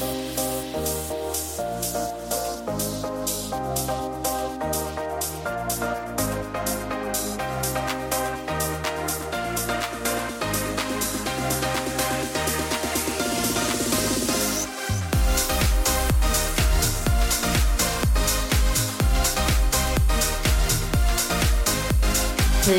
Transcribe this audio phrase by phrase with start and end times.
[0.00, 0.08] Hej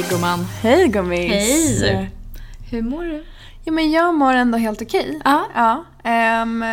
[0.09, 0.47] gumman.
[0.61, 1.81] Hej gummis!
[1.81, 2.09] Hej.
[2.71, 3.23] Hur mår du?
[3.63, 5.19] Ja men jag mår ändå helt okej.
[5.25, 5.45] Ja.
[5.55, 5.83] Ja.
[6.03, 6.63] ehm,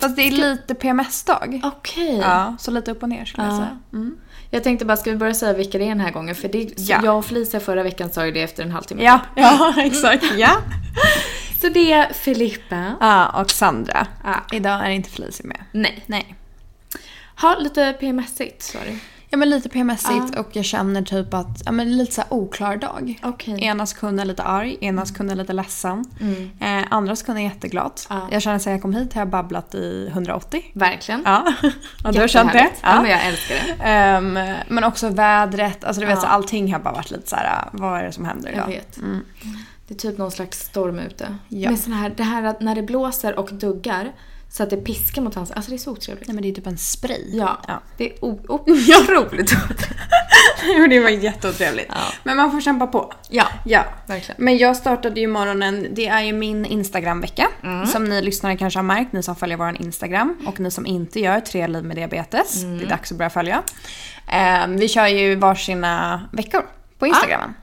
[0.00, 1.60] fast det är lite PMS-dag.
[1.64, 2.18] Okej.
[2.18, 3.58] Ja, så lite upp och ner skulle jag Ja.
[3.58, 3.78] säga.
[3.92, 4.16] Mm.
[4.50, 6.34] Jag tänkte bara, ska vi börja säga vilka det är den här gången?
[6.34, 7.00] För det, Ja.
[7.04, 9.02] jag och Felicia förra veckan sa ju det efter en halvtimme.
[9.04, 10.24] Ja, ja exakt.
[10.36, 10.50] Ja.
[11.60, 12.92] Så det är Filippa.
[13.00, 14.06] ja, och Sandra.
[14.24, 14.56] Ja.
[14.56, 15.64] Idag är inte Felicia med.
[15.72, 16.04] Nej.
[16.06, 16.34] Nej.
[17.40, 18.98] Ha lite PMS-igt, sa du.
[19.30, 20.40] Ja men lite PMS-igt Ja.
[20.40, 23.20] och jag känner typ att, ja men lite så oklar dag.
[23.22, 23.64] Okej.
[23.64, 26.04] Ena sekunden lite arg, ena sekunden lite ledsen.
[26.20, 26.50] Mm.
[26.60, 27.92] Eh, andra sekunden jätteglad.
[28.08, 28.28] Ja.
[28.30, 30.62] Jag känner sen jag kom hit har jag babblat i 180.
[30.74, 31.22] Verkligen.
[31.24, 31.52] Ja,
[32.04, 32.58] och du har känt det?
[32.58, 32.80] Jättehärligt.
[32.82, 33.02] Ja.
[33.02, 33.84] men jag älskar det.
[33.84, 34.38] Ehm,
[34.68, 36.20] men också vädret, alltså du vet Ja.
[36.22, 38.66] så allting har bara varit lite så här, vad är det som händer Jag idag?
[38.66, 38.96] vet.
[38.98, 39.24] Mm.
[39.88, 41.36] Det är typ någon slags storm ute.
[41.48, 41.70] Ja.
[41.70, 44.12] Med sån här, det här att när det blåser och duggar
[44.50, 45.50] så att det piskar mot hans...
[45.50, 46.28] Alltså det är så otrevligt.
[46.28, 47.24] Nej men det är typ en spray.
[47.32, 47.58] Ja.
[47.68, 47.82] ja.
[47.96, 49.52] Det är otroligt
[50.78, 51.88] Men det var jätteotrevligt.
[51.94, 52.12] Ja.
[52.22, 53.12] Men man får kämpa på.
[53.28, 53.84] Ja, Ja.
[54.06, 54.44] verkligen.
[54.44, 57.48] Men jag startade ju morgonen, det är ju min Instagram-vecka.
[57.86, 60.36] Som ni lyssnare kanske har märkt, ni som följer vår Instagram.
[60.46, 62.62] Och ni som inte gör Tre liv med diabetes.
[62.62, 63.62] Det är dags att börja följa.
[64.28, 66.62] Ehm, vi kör ju varsina veckor
[66.98, 67.54] på Instagramen.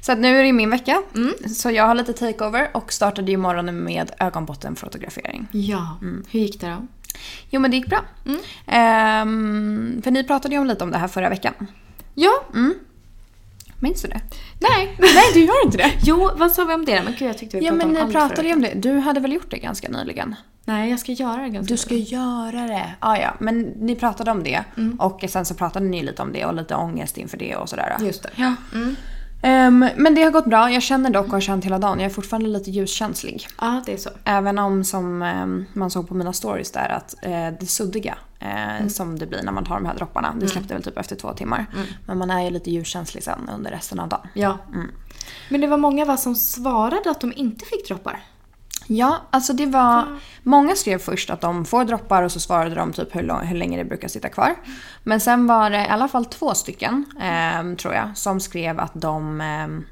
[0.00, 1.02] Så att nu är det min vecka.
[1.56, 5.46] Så jag har lite takeover och startade ju morgonen med ögonbottenfotografering.
[5.52, 5.98] Ja.
[6.30, 6.86] Hur gick det då?
[7.50, 8.04] Jo men det gick bra.
[8.66, 11.54] Ehm, för ni pratade ju om lite om det här förra veckan.
[12.14, 12.30] Ja.
[13.80, 14.20] Minns du det?
[14.58, 14.96] Nej.
[14.98, 15.92] Nej du gör inte det.
[16.02, 17.02] Jo, vad sa vi om det?
[17.04, 18.62] Men gud, jag tyckte vi Ja pratade men om ni allt pratade förra ju om
[18.62, 18.74] det.
[18.74, 20.34] Du hade väl gjort det ganska nyligen?
[20.64, 22.94] Nej, jag ska göra det ganska Du ska göra det.
[23.00, 24.64] Ah, ja, men ni pratade om det.
[24.98, 27.96] Och sen så pratade ni lite om det och lite ångest inför det och sådär.
[28.00, 28.30] Just det.
[28.36, 28.54] Ja.
[29.42, 30.70] Ehm, men det har gått bra.
[30.70, 33.48] Jag känner dock och har känt hela dagen, jag är fortfarande lite ljuskänslig.
[33.60, 34.10] Ja, det är så.
[34.24, 38.86] Även om som ehm, man såg på mina stories där att eh, det suddiga eh,
[38.88, 40.34] som det blir när man tar de här dropparna.
[40.40, 41.66] Det släppte väl typ efter två timmar.
[42.06, 44.28] Men man är ju lite ljuskänslig sen under resten av dagen.
[44.34, 44.58] Ja.
[45.48, 48.22] Men det var många va, som svarade att de inte fick droppar.
[48.90, 50.06] Ja, alltså det var...
[50.42, 53.56] Många skrev först att de får droppar och så svarade de typ hur, lång, hur
[53.56, 54.54] länge det brukar sitta kvar.
[55.02, 58.92] Men sen var det i alla fall två stycken, ehm, tror jag, som skrev att
[58.94, 59.84] de ehm,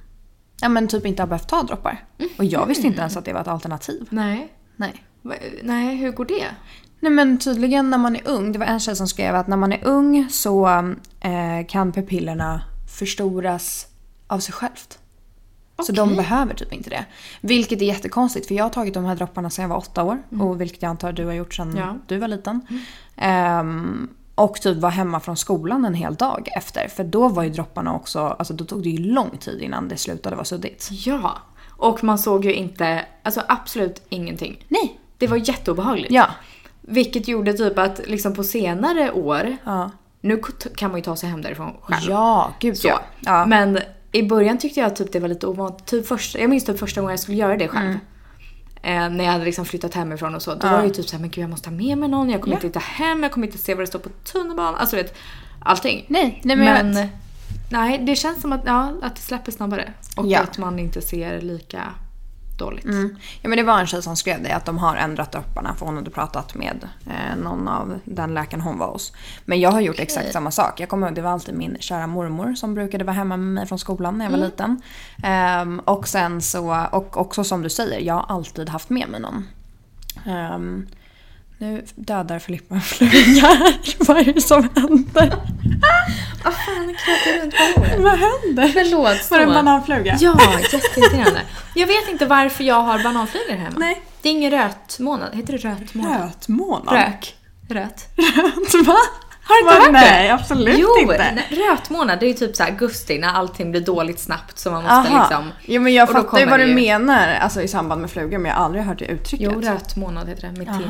[0.60, 2.04] ja, men typ inte har behövt ta droppar.
[2.38, 4.06] Och jag visste inte ens att det var ett alternativ.
[4.10, 4.52] Nej.
[4.76, 5.02] Nej.
[5.62, 6.46] Nej, hur går det?
[7.00, 9.56] Nej men tydligen när man är ung, det var en tjej som skrev att när
[9.56, 10.66] man är ung så
[11.20, 12.62] eh, kan pupillerna
[12.98, 13.86] förstoras
[14.26, 14.98] av sig självt.
[15.82, 17.04] Så de behöver typ inte det.
[17.40, 20.22] Vilket är jättekonstigt för jag har tagit de här dropparna sedan jag var åtta år.
[20.40, 21.96] Och vilket jag antar du har gjort sedan Ja.
[22.06, 22.60] du var liten.
[23.16, 26.88] Ehm, och typ var hemma från skolan en hel dag efter.
[26.88, 29.96] För då var ju dropparna också, alltså då tog det ju lång tid innan det
[29.96, 30.88] slutade vara suddigt.
[30.90, 31.36] Ja.
[31.68, 34.64] Och man såg ju inte, alltså absolut ingenting.
[34.68, 35.00] Nej.
[35.18, 36.12] Det var jätteobehagligt.
[36.12, 36.26] Ja.
[36.80, 39.90] Vilket gjorde typ att liksom på senare år, Ja.
[40.20, 40.42] nu
[40.76, 42.10] kan man ju ta sig hem därifrån själv.
[42.10, 42.88] Ja, gud Så.
[42.88, 43.00] ja.
[43.20, 43.46] ja.
[43.46, 43.78] Men
[44.16, 45.86] i början tyckte jag typ det var lite ovanligt.
[45.86, 47.94] Typ första, jag minns typ första gången jag skulle göra det själv.
[48.82, 50.50] Eh, när jag hade liksom flyttat hemifrån och så.
[50.54, 50.66] Då Mm.
[50.68, 50.72] Ja.
[50.76, 52.30] var det ju typ såhär, men gud jag måste ha med mig någon.
[52.30, 52.58] Jag kommer Ja.
[52.58, 54.74] inte hitta hem, jag kommer inte se vad det står på tunnelbanan.
[54.74, 55.14] Alltså du vet,
[55.60, 56.04] allting.
[56.08, 57.08] Nej, nej men, men
[57.70, 59.92] nej, det känns som att, ja, att det släpper snabbare.
[60.16, 60.40] Och Ja.
[60.40, 61.82] att man inte ser lika
[62.58, 62.84] dåligt.
[62.84, 63.16] Mm.
[63.42, 65.86] Ja men det var en tjej som skrev det, att de har ändrat dropparna för
[65.86, 69.12] hon hade pratat med eh, någon av den läkaren hon var hos.
[69.44, 70.80] Men jag har gjort exakt samma sak.
[70.80, 73.66] Jag kommer ihåg, det var alltid min kära mormor som brukade vara hemma med mig
[73.66, 74.82] från skolan när jag var liten.
[75.22, 79.20] Ehm, och sen så, och också som du säger, jag har alltid haft med mig
[79.20, 79.44] någon.
[80.26, 80.86] Ehm,
[81.58, 85.36] nu dödar Filippa en fluga Vad är det som händer?
[86.44, 88.02] Vad fan, krökar runt på.
[88.02, 88.68] Vad händer?
[88.68, 89.34] Förlåt, så.
[89.34, 90.16] Var det en bananfluga?
[90.20, 90.38] Ja,
[90.72, 91.40] jätteirriterande.
[91.74, 93.76] Jag vet inte varför jag har bananflugor hemma.
[93.78, 94.02] Nej.
[94.22, 95.34] Det är ingen rötmånad.
[95.34, 96.20] Heter det rötmånad?
[96.20, 96.94] Rötmånad?
[96.94, 97.34] Rök.
[97.68, 98.08] Röt.
[98.16, 98.96] Röt, va?
[99.48, 99.92] Har du inte hört det?
[99.92, 101.32] Nej, absolut jo, inte.
[101.34, 104.82] nej, rötmånad det är ju typ så augusti när allting blir dåligt snabbt så man
[104.82, 105.28] måste Aha.
[105.28, 105.52] liksom...
[105.64, 108.58] Jo men jag fattar ju vad du menar alltså, i samband med flugor men jag
[108.58, 109.50] har aldrig hört det uttrycket.
[109.52, 110.84] Jo, rötmånad heter det med T.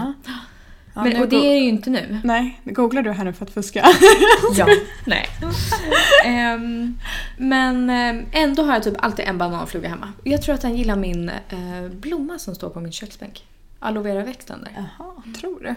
[0.97, 2.21] Ja, Men, och det är det ju inte nu.
[2.25, 3.87] Nej, googlar du här nu för att fuska?
[4.57, 4.67] Ja.
[5.05, 5.27] Nej.
[6.25, 6.99] Ehm,
[7.37, 10.13] men ehm, ändå har jag typ alltid en bananfluga hemma.
[10.25, 13.45] Jag tror att han gillar min eh, blomma som står på min köksbänk.
[13.79, 14.73] Aloe vera-växten där.
[14.99, 15.75] Jaha, tror du?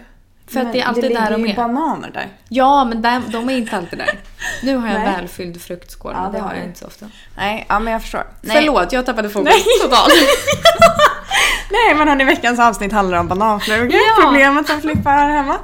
[0.52, 1.56] För att det är alltid där de ju är.
[1.56, 2.28] bananer där.
[2.48, 4.18] Ja, men där, de är inte alltid där.
[4.62, 7.06] Nu har jag en välfylld fruktskål, Ja, men det det har jag inte så ofta.
[7.36, 8.24] Nej, ja men jag förstår.
[8.40, 8.56] Nej.
[8.56, 10.12] Förlåt, jag tappade fokus totalt.
[11.72, 13.92] Nej men hörni, veckans avsnitt handlar om bananflugor.
[13.92, 14.22] Ja.
[14.24, 15.56] Problemet som Filippa har hemma.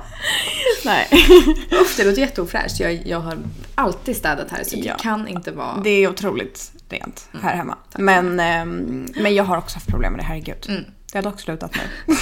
[0.84, 1.08] Nej.
[1.80, 2.80] Uff, det låter jätteofräscht.
[2.80, 3.38] Jag, jag har
[3.74, 4.94] alltid städat här så det Ja.
[4.94, 5.76] kan inte vara...
[5.84, 7.76] Det är otroligt rent här hemma.
[7.94, 10.66] Men, ehm, men jag har också haft problem med det, herregud.
[10.68, 10.84] Mm.
[11.12, 11.80] Det har dock slutat nu.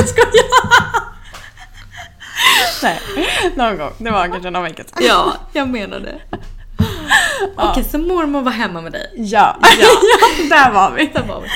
[0.00, 1.13] jag skojar!
[2.82, 3.00] Nej,
[3.56, 3.92] någon gång.
[3.98, 5.02] Det var kanske någon vecka sedan.
[5.06, 6.20] Ja, jag menar det.
[7.56, 9.10] Okej, så mormor var hemma med dig.
[9.16, 9.88] Ja, Ja.
[10.50, 11.06] där var vi.
[11.06, 11.48] Där var vi.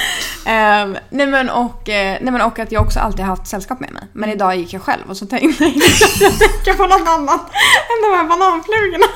[0.47, 3.93] Ehm, nej, men och, eh, nej men och att jag också alltid haft sällskap med
[3.93, 4.03] mig.
[4.13, 7.41] Men idag gick jag själv och så tänkte jag att jag tänker på något annat
[7.91, 9.07] än de här bananflugorna.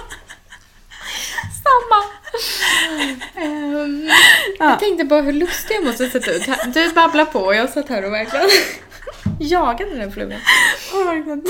[1.65, 2.05] Samma.
[3.44, 4.11] Ehm,
[4.58, 6.43] Jag tänkte på hur lustig jag måste sett ut.
[6.75, 8.47] Du babblar på och jag satt här och verkligen
[9.40, 10.40] jagade den flugan.
[10.94, 11.42] Åh, verkligen.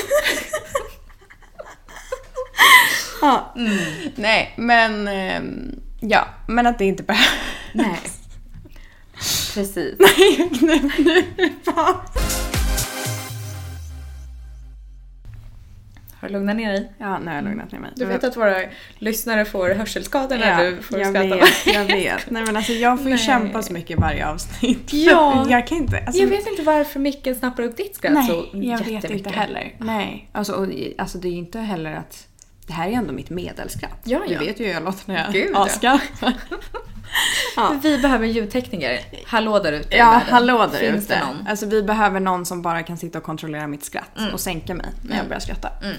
[3.20, 3.54] ja.
[4.14, 7.28] Nej, men ehm, ja, men att det inte behövs.
[7.72, 8.00] Nej.
[9.54, 9.94] Precis.
[9.98, 10.92] Nej, nu,
[11.36, 11.94] nu, fan.
[16.22, 16.92] Har du lugnat ner dig?
[16.98, 17.90] Ja, nu har jag lugnat ner mig.
[17.96, 18.56] Du vet att våra
[18.98, 21.36] lyssnare får hörselskador när du får jag skratta.
[21.36, 22.30] vet, jag vet.
[22.30, 24.92] Nej men alltså jag får ju kämpa så mycket i varje avsnitt.
[24.92, 25.46] Ja.
[25.50, 25.98] Jag kan inte.
[26.06, 29.26] Alltså, Jag vet inte varför micken snappar upp ditt skratt så Nej, jag vet jättemycket.
[29.26, 29.74] inte heller.
[29.78, 30.28] Nej.
[30.32, 30.66] Alltså, och,
[30.98, 32.26] alltså det är ju inte heller att...
[32.66, 34.00] Det här är ändå mitt medelskratt.
[34.04, 34.40] Ja, Du ja.
[34.40, 35.50] vet ju hur jag låter när jag Gud,
[35.82, 36.00] ja.
[37.56, 37.75] Ja.
[37.82, 39.00] Vi behöver ljudtekniker.
[39.26, 40.32] Hallå där ute Ja, världen.
[40.32, 41.14] hallå där Finns ute.
[41.14, 41.47] det någon?
[41.47, 44.32] Alltså vi behöver någon som bara kan sitta och kontrollera mitt skratt Mm.
[44.35, 45.69] och sänka mig när jag börjar skratta.
[45.82, 45.97] Mm.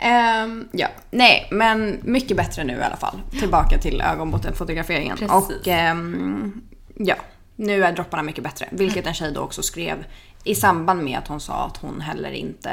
[0.00, 3.20] Ehm, ja, nej men mycket bättre nu i alla fall.
[3.40, 5.16] Tillbaka till ögonbottenfotograferingen.
[5.16, 5.32] Precis.
[5.60, 6.62] Och ehm,
[6.94, 7.14] ja,
[7.56, 8.68] nu är dropparna mycket bättre.
[8.70, 10.04] Vilket en tjej då också skrev
[10.44, 12.70] i samband med att hon sa att hon heller inte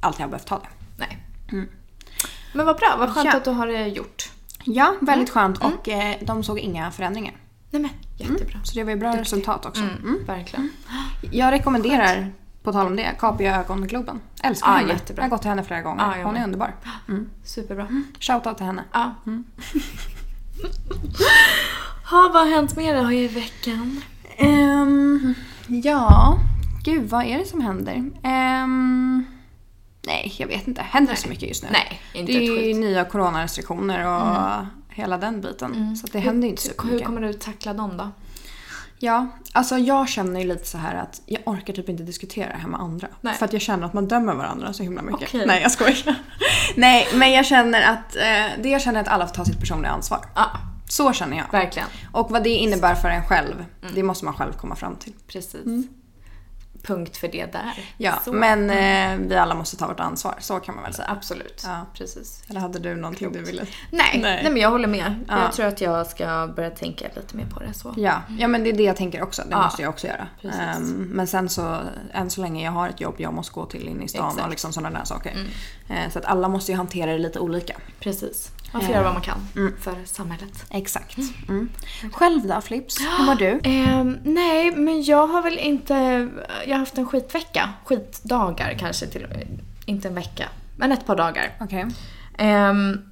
[0.00, 0.68] alltid har behövt ha det.
[0.96, 1.18] Nej.
[2.52, 3.30] Men vad bra, vad skönt Mm.
[3.32, 3.36] Ja.
[3.38, 4.30] att du har det gjort.
[4.68, 7.34] Ja, väldigt skönt och eh, de såg inga förändringar.
[7.70, 8.58] Nej men, jättebra.
[8.64, 9.82] Så det var ju bra resultat också.
[9.82, 10.18] Mm.
[10.26, 10.70] Verkligen.
[11.30, 12.32] Jag rekommenderar,
[12.62, 14.20] på tal om det, Capia ögongloben.
[14.42, 14.92] Älskar Ja, henne.
[14.92, 15.22] jättebra.
[15.22, 16.16] Jag har gått till henne flera gånger.
[16.16, 16.44] Jag Hon är med.
[16.44, 16.74] underbar.
[17.08, 17.30] Mm.
[17.44, 17.86] Superbra.
[18.20, 18.84] Shoutout till henne.
[18.92, 19.14] Ja.
[22.10, 24.00] ha, vad har hänt mer då i veckan?
[24.36, 25.34] Ehm,
[25.66, 26.38] ja,
[26.84, 28.10] gud vad är det som händer?
[28.22, 29.24] Ehm,
[30.06, 30.82] nej, jag vet inte.
[30.82, 31.68] Händer det så mycket just nu?
[31.72, 32.70] Nej, inte Det är ju.
[32.70, 32.80] Mm.
[32.80, 34.64] nya coronarestriktioner och
[34.94, 35.96] hela den biten.
[35.96, 37.06] Så att det händer ju inte så Hur mycket.
[37.06, 38.10] kommer du tackla dem då?
[38.98, 42.58] Ja, alltså jag känner ju lite så här att jag orkar typ inte diskutera det
[42.58, 43.08] här med andra.
[43.20, 43.34] Nej.
[43.34, 45.28] För att jag känner att man dömer varandra så himla mycket.
[45.28, 45.46] Okej.
[45.46, 46.14] Nej, jag skojar.
[46.76, 49.90] Nej, men jag känner att eh, det jag känner att alla får ta sitt personliga
[49.92, 50.20] ansvar.
[50.34, 50.50] Ja,
[50.88, 51.44] Så känner jag.
[51.52, 51.88] verkligen.
[52.12, 53.94] Och vad det innebär för en själv, Mm.
[53.94, 55.12] det måste man själv komma fram till.
[55.26, 55.64] Precis.
[56.86, 57.72] Punkt för det där.
[57.96, 58.32] Ja, Så.
[58.32, 60.34] men eh, vi alla måste ta vårt ansvar.
[60.40, 61.08] Så kan man väl säga.
[61.10, 61.62] Absolut.
[61.66, 61.86] Ja.
[61.94, 62.42] Precis.
[62.50, 63.62] Eller hade du någonting du ville?
[63.90, 64.20] Nej, Nej.
[64.22, 64.44] nej.
[64.52, 65.24] men jag håller med.
[65.28, 65.42] Ja.
[65.42, 67.94] Jag tror att jag ska börja tänka lite mer på det så.
[67.96, 69.42] Ja, ja men det är det jag tänker också.
[69.42, 69.62] Det Ja.
[69.62, 70.26] måste jag också göra.
[70.42, 71.78] Ehm, men sen så,
[72.12, 74.32] än så länge jag har ett jobb jag måste gå till inne i stan Exakt.
[74.34, 74.44] Mm.
[74.44, 75.36] och liksom sådana där saker.
[75.88, 77.76] Eh, så att alla måste ju hantera det lite olika.
[78.00, 78.50] Precis.
[78.72, 78.94] Man får Eh.
[78.94, 79.74] göra vad man kan Mm.
[79.80, 80.64] för samhället.
[80.70, 81.18] Exakt.
[81.48, 81.68] Mm.
[82.12, 83.00] Själv då Flips?
[83.00, 83.60] Hur mår du?
[83.64, 85.94] Ehm, nej, men jag har väl inte...
[86.66, 87.72] Jag har haft en skitvecka.
[87.84, 89.26] Skitdagar kanske till
[89.86, 91.56] Inte en vecka, men ett par dagar.
[91.60, 91.86] Okej.
[92.38, 93.10] Ehm,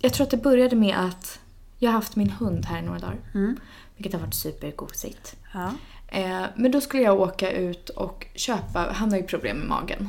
[0.00, 1.38] jag tror att det började med att
[1.78, 3.16] jag har haft min hund här i några dagar.
[3.34, 3.56] Mm.
[3.96, 5.36] Vilket har varit supergosigt.
[5.54, 5.70] Ja.
[6.08, 10.08] Eh, men då skulle jag åka ut och köpa, han har ju problem med magen.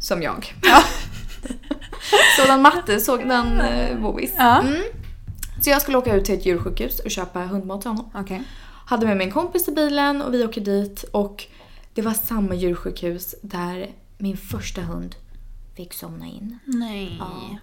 [0.00, 0.54] Som jag.
[0.62, 0.82] Ja.
[2.36, 4.32] Sådan matte, sådan eh, bovis.
[4.36, 4.60] Ja.
[4.60, 4.82] Mm.
[5.60, 8.10] Så jag skulle åka ut till ett djursjukhus och köpa hundmat till honom.
[8.14, 8.42] Okej.
[8.86, 11.46] Hade med mig en kompis i bilen och vi åker dit och
[11.94, 15.14] det var samma djursjukhus där min första hund
[15.76, 16.58] fick somna in.
[16.64, 17.16] Nej.
[17.18, 17.58] Ja.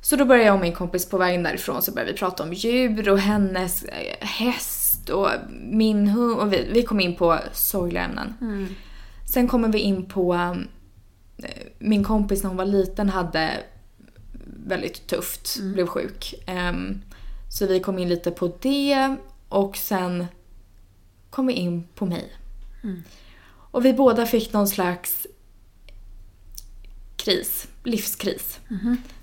[0.00, 2.52] Så då började jag och min kompis på vägen därifrån så började vi prata om
[2.52, 5.28] djur och hennes eh, häst och
[5.70, 6.40] min hund.
[6.40, 8.34] Och vi, vi kom in på sorgliga ämnen.
[8.40, 8.74] Mm.
[9.24, 10.56] Sen kommer vi in på
[11.78, 13.62] min kompis när hon var liten hade
[14.66, 16.34] väldigt tufft, blev sjuk.
[16.46, 17.02] Ehm,
[17.50, 19.16] så vi kom in lite på det
[19.48, 20.26] och sen
[21.30, 22.32] kom vi in på mig.
[23.70, 25.26] Och vi båda fick någon slags
[27.16, 28.58] kris, livskris.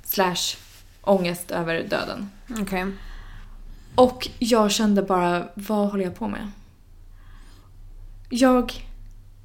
[0.03, 0.57] Slash
[1.01, 2.29] ångest över döden.
[2.61, 2.85] Okej.
[3.95, 6.51] Och jag kände bara, vad håller jag på med?
[8.29, 8.73] Jag...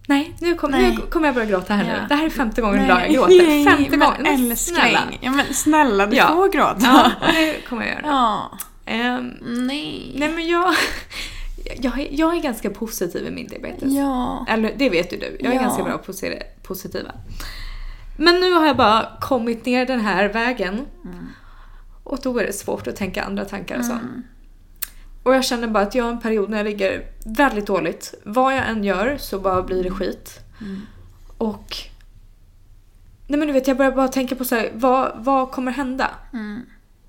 [0.07, 2.00] Nej, nu kommer kommer jag börja gråta här Ja.
[2.02, 2.07] nu.
[2.09, 3.47] Det här är femte gången idag jag gråter.
[3.47, 4.26] nej, Femte men gången.
[4.26, 4.76] Älskling.
[4.76, 5.00] Snälla.
[5.21, 6.26] Ja men snälla, du Ja.
[6.28, 6.76] får gråta.
[6.83, 8.09] Ja, nu kommer jag göra det.
[8.09, 8.59] Ja.
[8.87, 10.12] Ehm, Nej.
[10.16, 10.75] nej men jag...
[11.80, 13.92] Jag är, jag är ganska positiv i min diabetes.
[13.92, 14.47] Ja.
[14.49, 15.37] Eller det vet ju du.
[15.40, 15.62] Jag är Ja.
[15.62, 17.11] ganska bra på att se det positiva.
[18.16, 20.75] Men nu har jag bara kommit ner den här vägen.
[21.04, 21.26] Mm.
[22.04, 23.99] Och då är det svårt att tänka andra tankar och så.
[25.22, 28.14] Och jag känner bara att jag har en period när jag ligger väldigt dåligt.
[28.24, 30.40] Vad jag än gör så bara blir det skit.
[30.60, 30.80] Mm.
[31.38, 31.76] Och...
[33.26, 36.10] Nej men du vet jag börjar bara tänka på så här, vad, vad kommer hända?
[36.32, 36.62] Mm.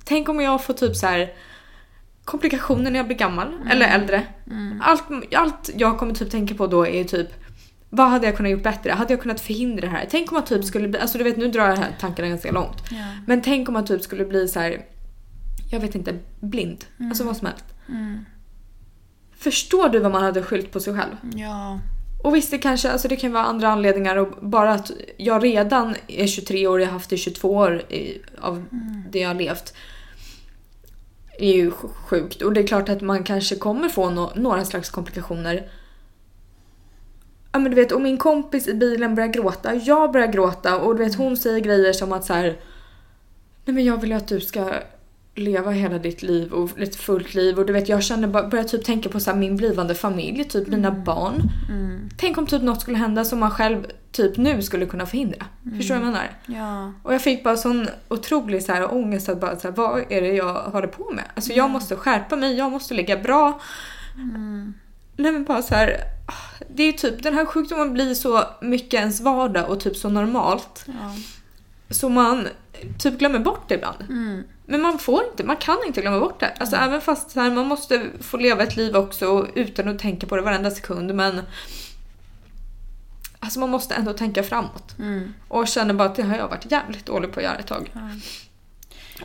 [0.03, 1.33] Tänk om jag får typ så här
[2.25, 4.23] komplikationer när jag blir gammal eller äldre.
[4.81, 5.03] Allt,
[5.35, 7.27] allt jag kommer typ tänka på då är typ
[7.93, 8.91] vad hade jag kunnat gjort bättre?
[8.91, 10.07] Hade jag kunnat förhindra det här?
[10.11, 12.51] Tänk om man typ skulle bli, alltså du vet nu drar jag här tankarna ganska
[12.51, 12.77] långt.
[12.91, 12.97] Ja.
[13.27, 14.85] Men tänk om man typ skulle bli så här,
[15.71, 16.85] jag vet inte, blind.
[16.99, 17.65] Alltså vad som helst.
[17.91, 18.25] Mm.
[19.37, 21.15] Förstår du vad man hade skyllt på sig själv?
[21.35, 21.79] Ja.
[22.23, 25.95] Och visst det kanske, alltså det kan vara andra anledningar och bara att jag redan
[26.07, 28.65] är 23 år, jag har haft det i 22 år i, av
[29.11, 29.73] det jag har levt.
[31.39, 34.65] är ju sj- sjukt och det är klart att man kanske kommer få no- några
[34.65, 35.71] slags komplikationer.
[37.51, 40.95] Ja men du vet, och min kompis i bilen börjar gråta, jag börjar gråta och
[40.97, 42.45] du vet hon säger grejer som att så här.
[43.65, 44.73] Nej men jag vill ju att du ska
[45.35, 48.63] leva hela ditt liv och ett fullt liv och du vet jag känner bara, börjar
[48.65, 51.41] typ tänka på så här, min blivande familj, typ mina barn.
[51.69, 52.09] Mm.
[52.17, 55.45] Tänk om typ något skulle hända som man själv typ nu skulle kunna förhindra.
[55.77, 56.31] Förstår du vad jag menar?
[56.45, 56.93] Ja.
[57.03, 60.21] Och jag fick bara sån otrolig så här ångest att bara så här, vad är
[60.21, 61.23] det jag håller på med?
[61.35, 63.59] Alltså jag måste skärpa mig, jag måste ligga bra.
[65.15, 68.99] Nej men bara så här, ah, det är typ den här sjukdomen blir så mycket
[68.99, 70.85] ens vardag och typ så normalt.
[70.85, 71.15] Ja.
[71.89, 72.47] Så man
[72.99, 73.97] typ glömmer bort det ibland.
[74.71, 74.81] Mm.
[74.81, 76.53] Men man får inte, man kan inte glömma bort det.
[76.59, 80.35] Alltså även fast här, man måste få leva ett liv också utan att tänka på
[80.35, 81.15] det varenda sekund.
[81.15, 81.41] Men
[83.39, 84.95] alltså man måste ändå tänka framåt.
[84.99, 85.33] Mm.
[85.47, 87.91] Och känner bara att det har jag varit jävligt dålig på att göra ett tag.
[87.93, 87.99] Ja.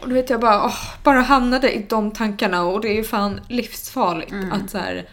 [0.02, 3.04] Och då vet jag bara, åh, bara hamnade i de tankarna och det är ju
[3.04, 4.52] fan livsfarligt Mm.
[4.52, 5.08] att så här,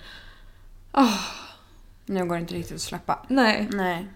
[0.94, 1.20] åh,
[2.06, 3.20] Nu går det inte riktigt att släppa.
[3.28, 3.68] nej.
[3.72, 4.08] Nej.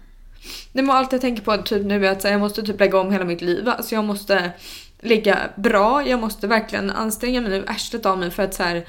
[0.72, 2.98] Det var allt jag tänker på typ nu är att här, jag måste typ lägga
[2.98, 3.68] om hela mitt liv.
[3.68, 4.50] Alltså jag måste
[5.00, 8.88] ligga bra, jag måste verkligen anstränga mig nu, arslet av mig för att så här.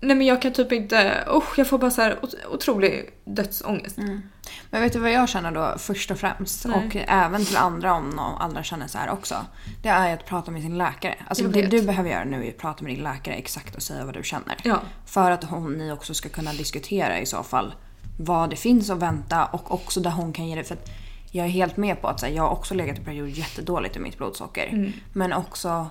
[0.00, 3.98] Nej men jag kan typ inte, usch jag får bara så här ot- otrolig dödsångest.
[3.98, 4.22] Mm.
[4.70, 6.66] Men vet du vad jag känner då först och främst?
[6.66, 6.86] Nej.
[6.86, 9.34] Och även till andra om andra känner så här också.
[9.82, 11.14] Det är att prata med sin läkare.
[11.28, 14.04] Alltså det du behöver göra nu är att prata med din läkare exakt och säga
[14.04, 14.56] vad du känner.
[14.62, 14.80] Ja.
[15.06, 17.74] För att hon, ni också ska kunna diskutera i så fall
[18.18, 20.64] vad det finns att vänta och också där hon kan ge det.
[20.64, 20.88] För att
[21.30, 23.96] jag är helt med på att så här, jag har också legat i period jättedåligt
[23.96, 24.66] i mitt blodsocker.
[24.66, 24.92] Mm.
[25.12, 25.90] Men också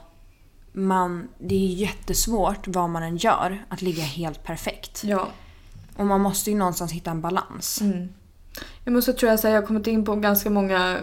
[0.71, 5.03] man, det är jättesvårt vad man än gör att ligga helt perfekt.
[5.03, 5.27] Ja.
[5.95, 7.81] Och man måste ju någonstans hitta en balans.
[7.81, 8.09] Mm.
[8.83, 10.97] Jag måste tror jag säga jag har kommit in på ganska många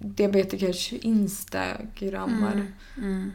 [0.00, 2.66] diabetikers instagrammar.
[2.96, 3.32] Mm.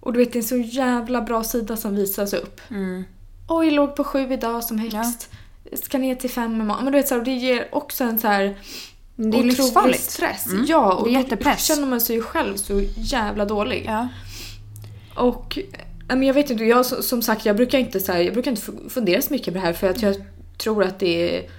[0.00, 2.60] Och du vet det är en så jävla bra sida som visas upp.
[2.70, 3.04] Mm.
[3.48, 5.30] Oj, låg på sju idag som högst.
[5.72, 6.84] Ska ner till fem imorgon.
[6.84, 8.58] Men du vet så här, det ger också en så här
[9.30, 10.02] Det är livsfarligt.
[10.10, 10.46] stress.
[10.46, 10.64] Mm.
[10.68, 11.64] Ja, och Det är då jättepress.
[11.64, 13.84] känner man sig ju själv så jävla dålig.
[13.86, 14.08] Ja.
[15.14, 15.58] Och
[16.08, 18.62] men jag vet inte, jag, som sagt jag brukar inte, så här, jag brukar inte
[18.62, 20.16] fu- fundera så mycket på det här för att jag
[20.58, 21.50] tror att det är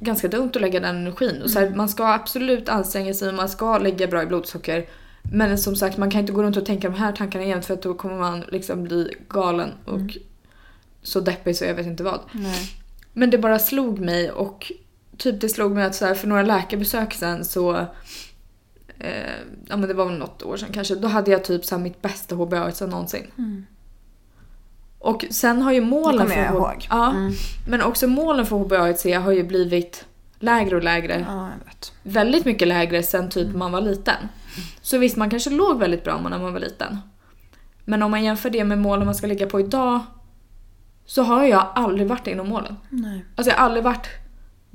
[0.00, 1.42] ganska dumt att lägga den energin.
[1.42, 1.76] Och så här, Mm.
[1.78, 4.86] Man ska absolut anstränga sig och man ska lägga bra i blodsocker.
[5.32, 7.74] Men som sagt man kan inte gå runt och tänka de här tankarna jämt för
[7.74, 10.10] att då kommer man liksom bli galen och Mm.
[11.02, 12.20] så deppig så jag vet inte vad.
[12.32, 12.68] Nej.
[13.12, 14.72] Men det bara slog mig och
[15.18, 17.76] typ det slog mig att så här, för några läkarbesök sen så
[18.98, 19.32] eh,
[19.68, 21.82] ja men det var väl något år sedan kanske, då hade jag typ så här
[21.82, 23.26] mitt bästa HbA1c någonsin.
[23.38, 23.66] Mm.
[24.98, 26.86] Och sen har ju målen kommer jag för ihåg.
[26.90, 27.32] Ja, Mm.
[27.68, 30.04] men också målen för HbA1c har ju blivit
[30.38, 31.26] lägre och lägre.
[31.28, 31.48] Ja.
[32.02, 34.16] Väldigt mycket lägre sen typ man var liten.
[34.82, 36.98] Så visst, man kanske låg väldigt bra när man var liten.
[37.84, 40.00] Men om man jämför det med målen man ska ligga på idag
[41.06, 42.76] så har jag aldrig varit inom målen.
[42.90, 43.24] Nej.
[43.36, 44.06] Alltså jag har aldrig varit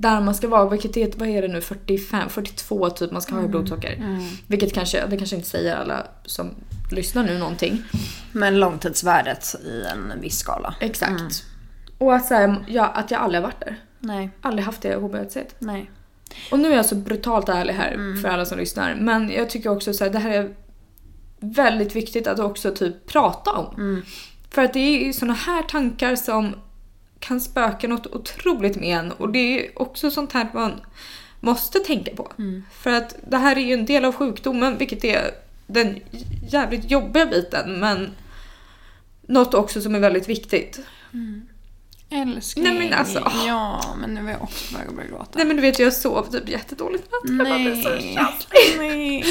[0.00, 3.34] där man ska vara, vilket är, vad är det nu, 45, 42 typ man ska
[3.34, 3.92] ha i blodsocker.
[3.92, 4.22] Mm.
[4.46, 6.50] Vilket kanske, det kanske inte säger alla som
[6.90, 7.82] lyssnar nu någonting.
[8.32, 10.74] Men långtidsvärdet i en viss skala.
[10.80, 11.10] Exakt.
[11.10, 11.30] Mm.
[11.98, 13.76] Och att, så här, jag, att jag aldrig har varit där.
[13.98, 14.30] Nej.
[14.42, 15.44] Aldrig haft det HbA1c.
[15.58, 15.90] Nej.
[16.50, 18.22] Och nu är jag så brutalt ärlig här Mm.
[18.22, 18.94] för alla som lyssnar.
[18.94, 20.54] Men jag tycker också så här, det här är
[21.40, 23.74] väldigt viktigt att också typ prata om.
[23.74, 24.02] Mm.
[24.50, 26.54] För att det är ju såna här tankar som
[27.20, 29.12] kan spöka något otroligt med en.
[29.12, 30.80] Och det är också sånt här man
[31.40, 32.32] måste tänka på.
[32.38, 32.64] Mm.
[32.72, 35.30] För att det här är ju en del av sjukdomen, vilket är
[35.66, 36.00] den
[36.50, 37.80] jävligt jobbiga biten.
[37.80, 38.10] Men
[39.26, 40.80] något också som är väldigt viktigt.
[42.10, 42.64] Älskling.
[42.64, 43.32] Nej, men alltså.
[43.46, 45.30] Ja, men nu är jag också på väg att börja gråta.
[45.34, 47.38] Nej men du vet jag sov typ jättedåligt i natt.
[47.38, 48.18] Jag bara blev så Nej.
[48.78, 49.24] Nej.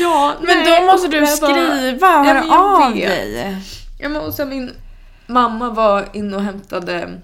[0.00, 3.56] Ja, Men nej, då måste du bara- skriva men höra av dig.
[4.00, 4.70] Ja men och så min
[5.32, 7.20] mamma var inne och hämtade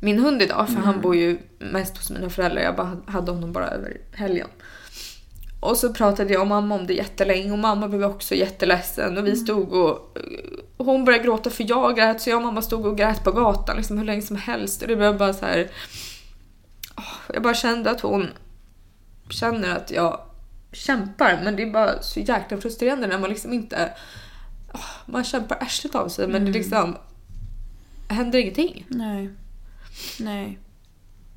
[0.00, 0.84] min hund idag för Mm.
[0.84, 2.62] han bor ju mest hos mina föräldrar.
[2.62, 4.48] Jag bara hade honom bara över helgen.
[5.60, 9.26] Och så pratade jag och mamma om det jättelänge och mamma blev också jätteledsen och
[9.26, 10.18] vi stod och
[10.76, 13.32] och hon började gråta för jag grät så jag och mamma stod och grät på
[13.32, 15.70] gatan liksom hur länge som helst och det blev bara så här.
[17.34, 18.28] Jag bara kände att hon
[19.30, 20.20] känner att jag
[20.72, 23.90] kämpar men det är bara så jäkla frustrerande när man liksom inte
[25.06, 26.96] man kämpar arslet av sig men det liksom
[28.08, 28.86] händer ingenting.
[28.88, 29.30] Nej.
[30.20, 30.58] Nej.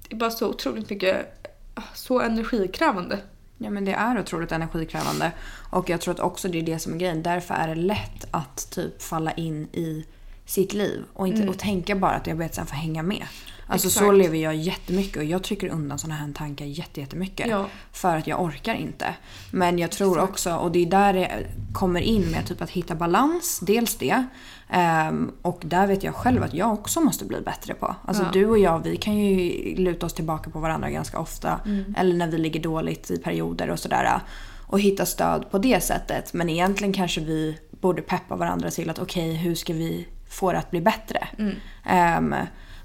[0.07, 1.47] Det är bara så otroligt mycket,
[1.93, 3.19] så energikrävande.
[3.57, 5.31] Ja men det är otroligt energikrävande.
[5.69, 7.23] Och jag tror att också det är det som är grejen.
[7.23, 10.05] Därför är det lätt att typ falla in i
[10.49, 13.23] sitt liv och, inte, och tänka bara att diabetesen får hänga med.
[13.71, 14.17] Alltså så Exakt.
[14.17, 17.47] lever jag jättemycket och jag trycker undan såna här tankar jätte- jättemycket.
[17.49, 17.65] Ja.
[17.91, 19.15] För att jag orkar inte.
[19.51, 20.29] Men jag tror Exakt.
[20.31, 23.59] också, och det är där det kommer in med typ att hitta balans.
[23.59, 24.23] Dels det.
[24.69, 27.95] Ehm, och där vet jag själv att jag också måste bli bättre på.
[28.05, 28.29] Alltså Ja.
[28.33, 31.59] du och jag vi kan ju luta oss tillbaka på varandra ganska ofta.
[31.65, 31.95] Mm.
[31.97, 34.19] Eller när vi ligger dåligt i perioder och sådär.
[34.67, 36.33] Och hitta stöd på det sättet.
[36.33, 40.59] Men egentligen kanske vi borde peppa varandra till att okej hur ska vi få det
[40.59, 41.27] att bli bättre?
[41.37, 41.55] Mm.
[41.85, 42.35] Ehm,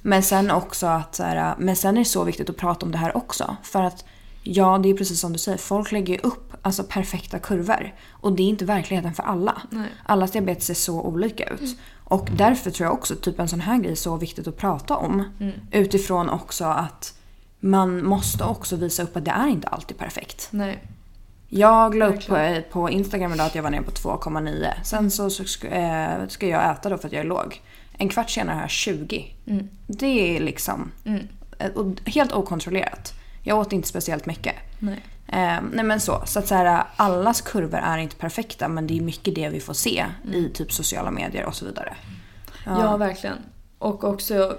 [0.02, 2.92] men sen också att så här, men sen är det så viktigt att prata om
[2.92, 3.56] det här också.
[3.62, 4.04] För att
[4.42, 7.94] ja, det är precis som du säger, folk lägger upp alltså, perfekta kurvor.
[8.10, 9.62] Och det är inte verkligheten för alla.
[9.70, 9.88] Nej.
[10.02, 11.78] Allas diabetes ser så olika ut.
[12.04, 14.96] Och därför tror jag också typ en sån här grej är så viktigt att prata
[14.96, 15.24] om.
[15.70, 17.18] Utifrån också att
[17.60, 20.48] man måste också visa upp att det är inte alltid perfekt.
[20.50, 20.82] Nej.
[21.56, 24.70] Jag la upp på, på Instagram idag att jag var nere på 2,9.
[24.84, 27.62] Sen så, så ska, eh, ska jag äta då för att jag är låg.
[27.98, 29.34] En kvart senare har jag 20.
[29.46, 29.68] Mm.
[29.86, 31.28] Det är liksom Mm.
[31.58, 31.70] eh,
[32.06, 33.12] helt okontrollerat.
[33.42, 34.54] Jag åt inte speciellt mycket.
[34.78, 35.02] Nej.
[35.28, 36.22] Eh, nej men så.
[36.26, 39.60] Så att så här, allas kurvor är inte perfekta men det är mycket det vi
[39.60, 41.96] får se i typ sociala medier och så vidare.
[42.66, 42.96] Ja.
[42.96, 43.36] verkligen.
[43.78, 44.56] Och också,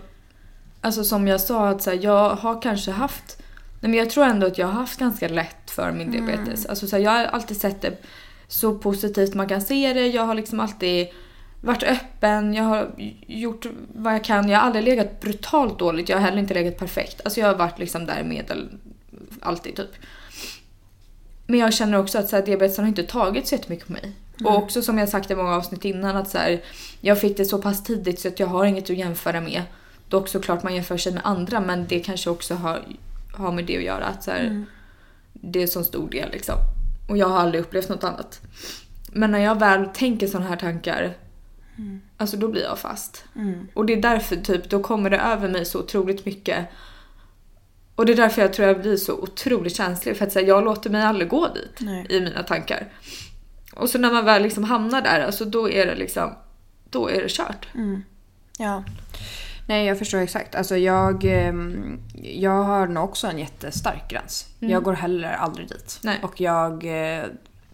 [0.82, 3.42] alltså som jag sa, att så här, jag har kanske haft,
[3.86, 6.66] nej men jag tror ändå att jag har haft ganska lätt för min diabetes.
[6.66, 7.98] Alltså så här, jag har alltid sett det
[8.48, 10.08] så positivt man kan se det.
[10.08, 11.08] Jag har liksom alltid
[11.62, 12.92] varit öppen, jag har
[13.28, 14.50] gjort vad jag kan.
[14.50, 17.22] Jag har aldrig legat brutalt dåligt, jag har heller inte legat perfekt.
[17.26, 18.70] Alltså jag har varit liksom där medel,
[19.42, 19.92] alltid typ.
[21.46, 24.12] Men jag känner också att så här, diabetesen har inte tagit så jättemycket på mig.
[24.44, 26.62] Och också som jag sagt i många avsnitt innan att så här,
[27.02, 29.62] jag fick det så pass tidigt så att jag har inget att jämföra med.
[30.10, 32.84] Dock såklart man jämför sig med andra men det kanske också har,
[33.36, 34.06] har med det att göra.
[34.06, 34.66] Att så här,
[35.34, 36.56] Det är så stor del liksom.
[37.10, 38.42] Och jag har aldrig upplevt något annat.
[39.12, 41.14] Men när jag väl tänker sådana här tankar,
[42.18, 43.26] alltså då blir jag fast.
[43.36, 43.68] Mm.
[43.74, 46.66] Och det är därför typ, då kommer det över mig så otroligt mycket.
[47.96, 50.18] Och det är därför jag tror jag blir så otroligt känslig.
[50.18, 52.06] För att här, jag låter mig aldrig gå dit Nej.
[52.10, 52.88] i mina tankar.
[53.74, 56.34] Och så när man väl liksom hamnar där, alltså då är det liksom,
[56.90, 57.68] då är det kört.
[58.58, 58.84] Ja.
[59.66, 60.56] Nej, jag förstår exakt.
[60.56, 64.48] Alltså jag, ehm, jag har nog också en jättestark gräns.
[64.60, 66.00] Jag går heller aldrig dit.
[66.04, 66.20] Nej.
[66.24, 67.24] Och jag, eh,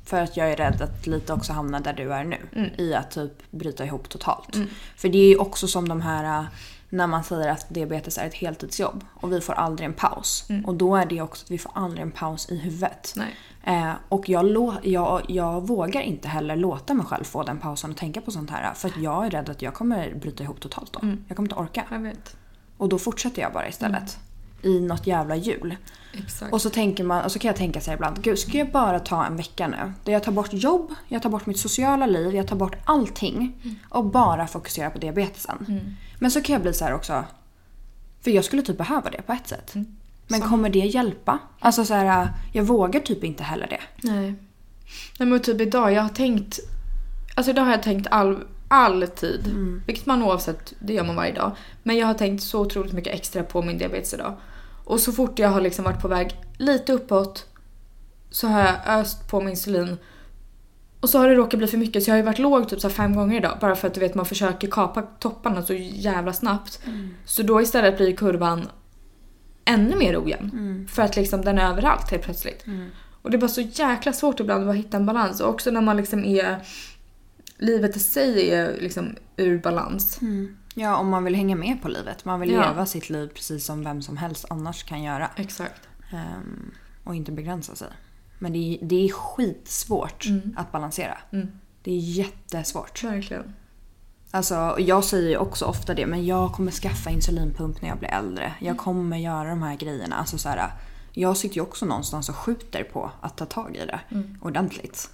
[0.05, 2.37] för att jag är rädd att lite också hamna där du är nu.
[2.77, 4.57] I att typ bryta ihop totalt.
[4.95, 6.45] För det är ju också som de här
[6.91, 10.45] när man säger att diabetes är ett heltidsjobb och vi får aldrig en paus.
[10.65, 13.15] Och då är det också att vi får aldrig en paus i huvudet.
[13.63, 17.97] Eh, och jag, jag, jag vågar inte heller låta mig själv få den pausen och
[17.97, 18.73] tänka på sånt här.
[18.73, 20.99] För att jag är rädd att jag kommer bryta ihop totalt då.
[21.27, 21.85] Jag kommer inte orka.
[22.77, 24.19] Och då fortsätter jag bara istället.
[24.61, 25.75] I något jävla hjul.
[26.13, 26.53] Exakt.
[26.53, 28.71] Och så, tänker man, och så kan jag tänka så här ibland, gud ska jag
[28.71, 29.93] bara ta en vecka nu?
[30.03, 33.55] Där jag tar bort jobb, jag tar bort mitt sociala liv, jag tar bort allting.
[33.89, 35.95] Och bara fokuserar på diabetesen.
[36.19, 37.23] Men så kan jag bli så här också,
[38.21, 39.73] för jag skulle typ behöva det på ett sätt.
[40.27, 41.39] Men kommer det hjälpa?
[41.59, 44.07] Alltså så här, jag vågar typ inte heller det.
[44.09, 44.35] Nej.
[45.19, 46.59] Nej men typ idag, jag har tänkt...
[47.35, 49.55] Alltså idag har jag tänkt all, alltid.
[49.85, 51.51] Vilket man oavsett, det gör man varje dag.
[51.83, 54.33] Men jag har tänkt så otroligt mycket extra på min diabetes idag.
[54.91, 57.45] Och så fort jag har liksom varit på väg lite uppåt
[58.29, 59.97] så har jag öst på min insulin.
[60.99, 62.81] Och så har det råkat bli för mycket så jag har ju varit låg typ
[62.81, 63.57] så fem gånger idag.
[63.61, 66.79] Bara för att du vet man försöker kapa topparna så jävla snabbt.
[67.25, 68.69] Så då istället blir kurvan
[69.65, 70.51] ännu mer ojämn.
[70.87, 72.65] För att liksom den är överallt helt plötsligt.
[73.21, 75.41] Och det är bara så jäkla svårt ibland att hitta en balans.
[75.41, 76.57] Och också när man liksom är...
[77.57, 80.19] Livet i sig är liksom ur balans.
[80.75, 82.25] Ja, om man vill hänga med på livet.
[82.25, 82.69] Man vill Ja.
[82.69, 85.29] leva sitt liv precis som vem som helst annars kan göra.
[85.35, 85.81] Exakt.
[86.11, 86.71] Ehm,
[87.03, 87.87] och inte begränsa sig.
[88.39, 91.17] Men det är, det är skitsvårt att balansera.
[91.31, 91.47] Mm.
[91.83, 93.03] Det är jättesvårt.
[93.03, 93.53] Verkligen.
[94.31, 98.09] Alltså, jag säger ju också ofta det, men jag kommer skaffa insulinpump när jag blir
[98.09, 98.53] äldre.
[98.59, 100.15] Jag kommer göra de här grejerna.
[100.15, 100.71] Alltså, så här,
[101.13, 103.99] jag sitter ju också någonstans och skjuter på att ta tag i det
[104.41, 105.09] ordentligt.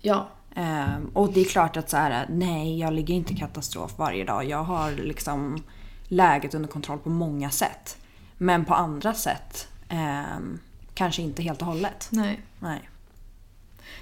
[0.00, 0.28] Ja.
[0.54, 4.24] Ehm, och det är klart att så här, nej, jag ligger inte i katastrof varje
[4.24, 4.44] dag.
[4.44, 5.62] Jag har liksom
[6.08, 7.96] läget under kontroll på många sätt.
[8.38, 10.58] Men på andra sätt ehm,
[10.94, 12.08] kanske inte helt och hållet.
[12.10, 12.40] Nej.
[12.60, 12.88] Nej.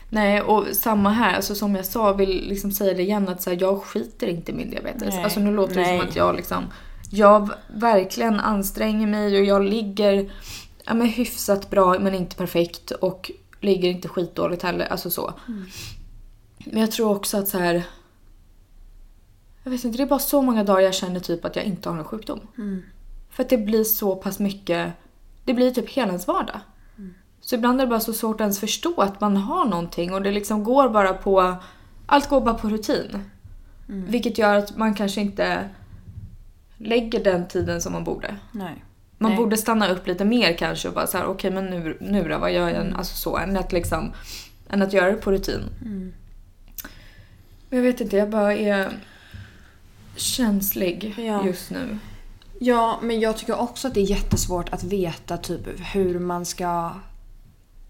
[0.08, 1.34] Nej, och samma här.
[1.34, 4.52] Alltså som jag sa, vill liksom säga det igen att så här, jag skiter inte
[4.52, 5.14] i min diabetes.
[5.14, 5.24] Nej.
[5.24, 5.98] Alltså nu låter det Nej.
[5.98, 6.64] som att jag liksom...
[7.10, 10.32] Jag verkligen anstränger mig och jag ligger
[10.84, 13.30] ja, men hyfsat bra men inte perfekt och
[13.60, 14.86] ligger inte skitdåligt heller.
[14.86, 15.34] Alltså så.
[16.72, 17.82] Men jag tror också att så här...
[19.62, 21.88] Jag vet inte, det är bara så många dagar jag känner typ att jag inte
[21.88, 22.40] har en sjukdom.
[23.30, 24.92] För att det blir så pass mycket...
[25.44, 26.60] Det blir typ hela ens vardag.
[27.40, 30.22] Så ibland är det bara så svårt att ens förstå att man har någonting och
[30.22, 31.56] det liksom går bara på...
[32.06, 33.22] Allt går bara på rutin.
[33.86, 35.68] Vilket gör att man kanske inte
[36.76, 38.36] lägger den tiden som man borde.
[38.52, 38.84] Nej.
[39.18, 39.38] Man Nej.
[39.38, 42.38] borde stanna upp lite mer kanske och bara så här: okej men nu, nu då,
[42.38, 42.92] vad gör jag?
[42.96, 44.12] Alltså så, än att liksom...
[44.68, 45.60] Än att göra det på rutin.
[45.80, 46.14] Men
[47.70, 48.92] jag vet inte, jag bara är
[50.16, 51.46] känslig Ja.
[51.46, 51.98] just nu.
[52.58, 55.60] Ja, men jag tycker också att det är jättesvårt att veta typ
[55.94, 56.90] hur man ska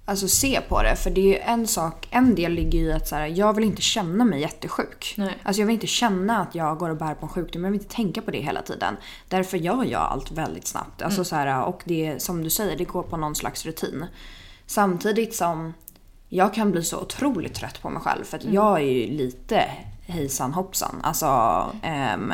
[0.05, 0.97] alltså, se på det.
[0.97, 3.65] För det är ju en sak, en del ligger i att så här, jag vill
[3.65, 5.15] inte känna mig jättesjuk.
[5.17, 5.39] Nej.
[5.43, 7.65] Alltså jag vill inte känna att jag går och bär på en sjukdom.
[7.65, 8.97] Jag vill inte tänka på det hela tiden.
[9.29, 11.03] Därför gör jag allt väldigt snabbt.
[11.03, 14.05] Alltså, så här, och det som du säger, det går på någon slags rutin.
[14.67, 15.75] Samtidigt som
[16.29, 18.25] jag kan bli så otroligt trött på mig själv.
[18.25, 19.65] För att jag är ju lite
[20.07, 21.01] hejsan hoppsan.
[21.03, 21.27] Alltså
[21.83, 22.33] ehm,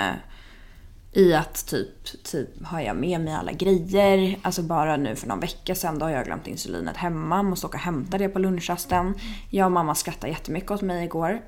[1.12, 4.38] i att typ, typ har jag med mig alla grejer.
[4.42, 7.42] Alltså bara nu för någon vecka sedan då har jag glömt insulinet hemma.
[7.42, 9.14] Måste åka och hämta det på lunchrasten.
[9.50, 11.40] Jag och mamma skrattade jättemycket åt mig igår.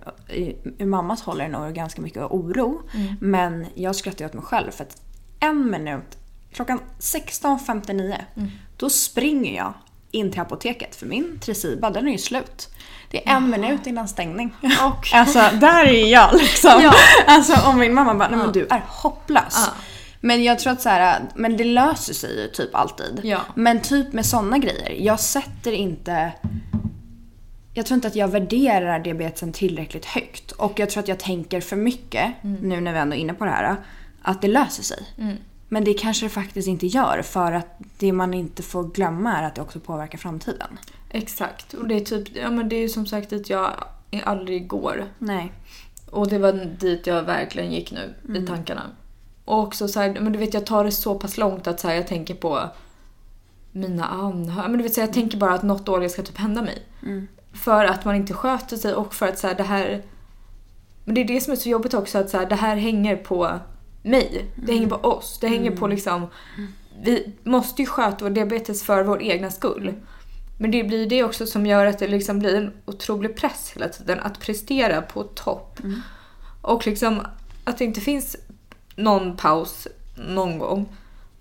[0.78, 2.83] Ur mammas håll är det nog ganska mycket oro.
[3.20, 5.02] Men jag skrattade åt mig själv för att
[5.40, 6.18] en minut,
[6.52, 8.16] klockan 16.59,
[8.76, 9.74] då springer jag
[10.14, 12.68] in till apoteket för min Tresiba den är ju slut.
[13.11, 14.55] Det är en minut innan stängning.
[14.62, 16.81] Och- Alltså där är jag liksom.
[16.83, 16.94] Ja.
[17.27, 19.55] Alltså om min mamma bara, nej men du är hopplös.
[19.66, 19.72] Ja.
[20.20, 23.20] Men jag tror att så här, men det löser sig ju typ alltid.
[23.24, 23.40] Ja.
[23.55, 26.33] Men typ med sådana grejer, jag sätter inte...
[27.77, 30.53] Jag tror inte att jag värderar diabetesen tillräckligt högt.
[30.53, 33.44] Och jag tror att jag tänker för mycket, nu när vi ändå är inne på
[33.44, 33.77] det här,
[34.22, 35.03] att det löser sig.
[35.68, 39.42] Men det kanske det faktiskt inte gör för att det man inte får glömma är
[39.42, 40.79] att det också påverkar framtiden.
[41.11, 41.74] Exakt.
[41.74, 43.70] Och det är typ, ja men det är ju som sagt dit jag
[44.24, 45.05] aldrig går.
[45.18, 45.53] Nej.
[46.11, 48.83] Och det var dit jag verkligen gick nu i tankarna.
[49.44, 51.88] Och också så här, men du vet jag tar det så pass långt att så
[51.88, 52.70] här, jag tänker på
[53.72, 54.68] mina anhöriga.
[54.68, 56.83] Men du vet så här, jag tänker bara att något dåligt ska typ hända mig.
[57.53, 60.03] För att man inte sköter sig och för att så här, det här...
[61.05, 63.16] Men det är det som är så jobbigt också att så här, det här hänger
[63.16, 63.59] på
[64.04, 64.44] mig.
[64.56, 65.38] Det hänger på oss.
[65.40, 66.26] Det hänger på liksom...
[67.02, 69.94] Vi måste ju sköta vår diabetes för vår egna skull.
[70.58, 73.88] Men det blir det också som gör att det liksom blir en otrolig press hela
[73.88, 75.80] tiden att prestera på topp.
[76.62, 77.20] Och liksom
[77.64, 78.36] att det inte finns
[78.96, 80.88] någon paus någon gång.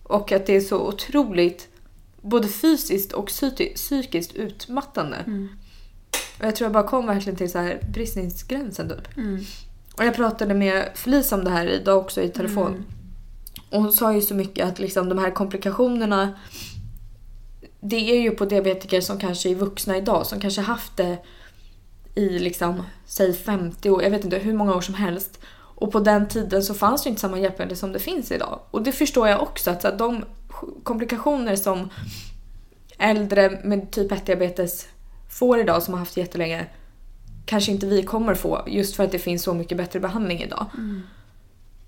[0.03, 1.67] Och att det är så otroligt
[2.21, 5.17] både fysiskt och psyki- psykiskt utmattande.
[6.39, 9.07] Och jag tror jag bara kom verkligen till så här bristningsgränsen typ.
[9.97, 12.85] Och jag pratade med Felice om det här idag också i telefon.
[13.69, 16.33] Och hon sa ju så mycket att liksom de här komplikationerna
[17.79, 21.17] det är ju på diabetiker som kanske är vuxna idag som kanske haft det
[22.15, 25.39] i liksom, säg 50 år, jag vet inte hur många år som helst.
[25.75, 28.59] Och på den tiden så fanns det ju inte samma hjälpmedel som det finns idag.
[28.71, 30.25] Och det förstår jag också att så att de
[30.83, 31.89] komplikationer som
[32.97, 34.87] äldre med typ 1-diabetes
[35.29, 36.67] får idag som har haft jättelänge
[37.45, 40.65] kanske inte vi kommer få just för att det finns så mycket bättre behandling idag.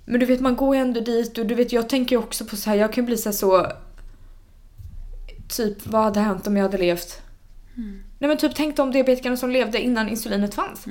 [0.05, 2.69] Men du vet man går ändå dit och du vet jag tänker också på så
[2.69, 3.71] här, jag kan bli så, här så
[5.49, 7.21] Typ vad hade hänt om jag hade levt
[8.19, 10.85] Nej men typ tänk de diabetikerna som levde innan insulinet fanns.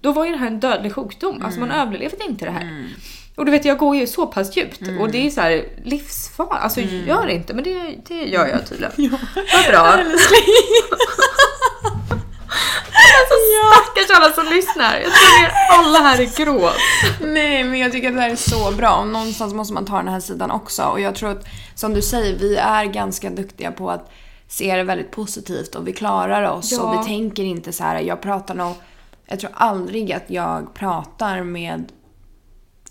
[0.00, 1.42] Då var ju det här en dödlig sjukdom.
[1.42, 2.88] Alltså man överlevde inte det här.
[3.36, 6.62] Och du vet jag går ju så pass djupt och det är så här livsfarligt.
[6.64, 8.92] Alltså gör det inte men det, det gör jag tydligen.
[9.54, 10.04] Vad bra.
[13.20, 13.36] alltså
[13.72, 14.94] stackars alla som lyssnar.
[14.96, 16.70] Jag tror att alla här är grå.
[17.20, 18.96] Nej, men jag tycker att det här är så bra.
[18.96, 20.82] Och någonstans måste man ta den här sidan också.
[20.82, 24.10] Och jag tror att, som du säger, vi är ganska duktiga på att
[24.48, 26.82] se det väldigt positivt och vi klarar oss Ja.
[26.82, 28.00] och vi tänker inte så här.
[28.00, 28.74] Jag pratar nog,
[29.26, 31.92] jag tror aldrig att jag pratar med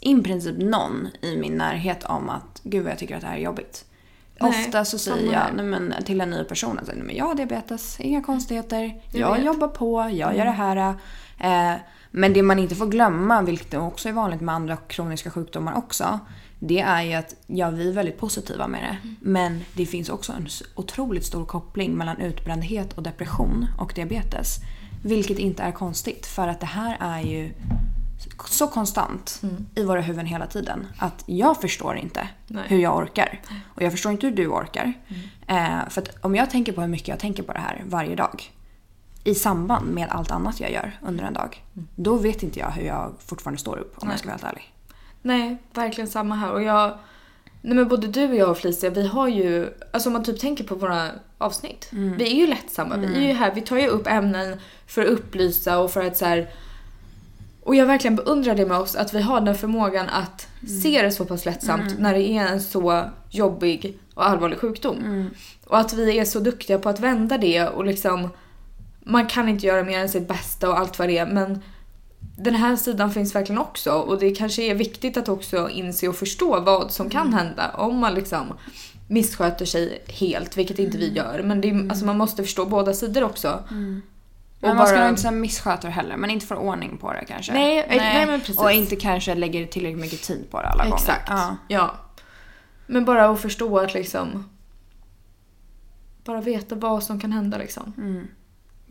[0.01, 3.35] i princip någon i min närhet om att gud vad jag tycker att det här
[3.37, 3.85] är jobbigt.
[4.41, 7.36] Nej, Ofta så säger jag nej, men, till en ny person att men jag har
[7.36, 10.95] diabetes, inga konstigheter, Jag jag, jobbar på, jag gör det här.
[11.39, 11.80] Eh,
[12.12, 16.19] men det man inte får glömma, vilket också är vanligt med andra kroniska sjukdomar också,
[16.60, 18.97] det är ju att ja, vi är väldigt positiva med det.
[19.19, 24.58] Men det finns också en otroligt stor koppling mellan utbrändhet och depression och diabetes.
[25.04, 27.54] Vilket inte är konstigt för att det här är ju
[28.49, 29.41] så konstant
[29.75, 30.88] i våra huvuden hela tiden.
[30.97, 32.63] Att jag förstår inte Nej.
[32.67, 33.41] hur jag orkar.
[33.75, 34.93] Och jag förstår inte hur du orkar.
[35.47, 38.15] Eh, för att om jag tänker på hur mycket jag tänker på det här varje
[38.15, 38.51] dag.
[39.23, 41.63] i samband med allt annat jag gör under en dag.
[41.95, 44.73] Då vet inte jag hur jag fortfarande står upp om jag ska vara helt ärlig.
[45.21, 46.51] Nej, verkligen samma här.
[46.51, 46.97] Och jag...
[47.62, 49.73] Nej men både du och jag och Felicia, vi har ju...
[49.93, 51.89] Alltså om man typ tänker på våra avsnitt.
[51.91, 52.17] Mm.
[52.17, 52.97] Vi är ju lättsamma.
[52.97, 56.17] Vi är ju här, vi tar ju upp ämnen för att upplysa och för att
[56.17, 56.49] så här...
[57.63, 60.82] Och jag verkligen beundrar det med oss, att vi har den förmågan att Mm.
[60.82, 64.98] se det så pass lättsamt när det är en så jobbig och allvarlig sjukdom.
[64.98, 65.30] Mm.
[65.65, 68.30] Och att vi är så duktiga på att vända det och liksom...
[69.06, 71.62] Man kan inte göra mer än sitt bästa och allt vad det är men
[72.38, 76.15] den här sidan finns verkligen också och det kanske är viktigt att också inse och
[76.15, 78.54] förstå vad som kan hända om man liksom
[79.08, 81.41] missköter sig helt, vilket inte vi gör.
[81.45, 83.63] Men det är, alltså man måste förstå båda sidor också.
[84.62, 86.98] Men Och man ska bara- nog inte säga missköta det heller, men inte få ordning
[86.98, 87.54] på det kanske.
[87.54, 88.60] Nej, eh, nej, men precis.
[88.60, 90.95] Och inte kanske lägger tillräckligt mycket tid på det alla gånger.
[90.95, 91.30] Exakt.
[91.30, 91.56] Ja.
[91.67, 91.95] Ja.
[92.88, 94.50] Men bara att förstå att liksom...
[96.24, 97.93] Bara veta vad som kan hända liksom.
[97.98, 98.28] Mm.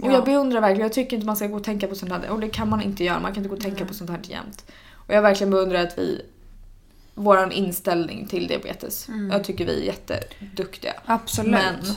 [0.02, 0.12] Och Ja.
[0.12, 2.30] jag beundrar verkligen, jag tycker inte man ska gå och tänka på sånt här.
[2.30, 4.20] Och det kan man inte göra, man kan inte gå och tänka på sånt här
[4.22, 4.64] jämt.
[4.94, 6.22] Och jag verkligen beundrar att vi...
[7.14, 9.08] Vår inställning till diabetes.
[9.30, 10.92] Jag tycker vi är jätteduktiga.
[11.06, 11.50] Absolut.
[11.50, 11.94] Men-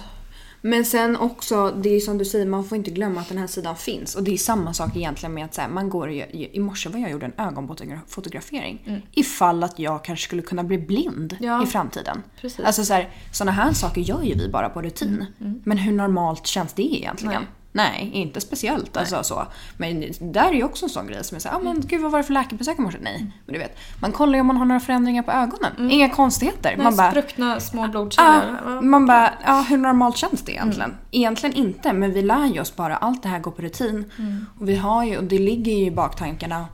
[0.64, 3.48] Men sen också, det är som du säger, man får inte glömma att den här
[3.48, 4.16] sidan finns.
[4.16, 6.60] Och det är samma sak egentligen med att så här, man går och gör- I
[6.60, 9.04] morse var jag gjorde en ögonfotografering.
[9.12, 11.64] Ifall att jag kanske skulle kunna bli blind Ja.
[11.64, 12.24] i framtiden.
[12.42, 12.60] Precis.
[12.60, 12.68] Mm.
[12.68, 15.26] Alltså så här, sådana här saker gör ju vi bara på rutin.
[15.64, 17.34] Men hur normalt känns det egentligen?
[17.42, 17.48] Nej.
[17.74, 18.98] Nej, inte speciellt.
[18.98, 19.48] Alltså, så.
[19.78, 22.12] Men där är ju också en sån grej som är såhär, ah, men gud vad
[22.12, 22.98] var det för läkarbesök i morse?
[23.02, 23.78] Nej, men du vet.
[24.02, 25.92] Man kollar ju om man har några förändringar på ögonen.
[25.92, 26.78] Inga konstigheter.
[26.78, 28.82] Man Man bara, spruckna små blodkärl.
[28.82, 30.96] man bara, ja hur normalt känns det egentligen?
[31.12, 34.12] Egentligen inte, men vi lär ju oss bara, allt det här går på rutin.
[34.60, 36.66] Och vi har ju, och det ligger ju i baktankarna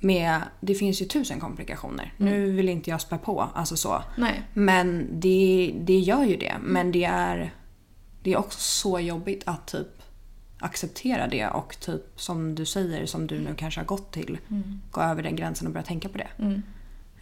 [0.00, 2.12] med, det finns ju tusen komplikationer.
[2.16, 4.02] Nu vill inte jag spä på, alltså så.
[4.16, 4.42] Nej.
[4.54, 6.54] Men det, det gör ju det.
[6.60, 7.54] Men det är,
[8.22, 9.88] det är också så jobbigt att typ
[10.58, 14.38] acceptera det och typ som du säger, som du nu kanske har gått till,
[14.90, 16.28] gå över den gränsen och börja tänka på det.
[16.38, 16.62] Mm.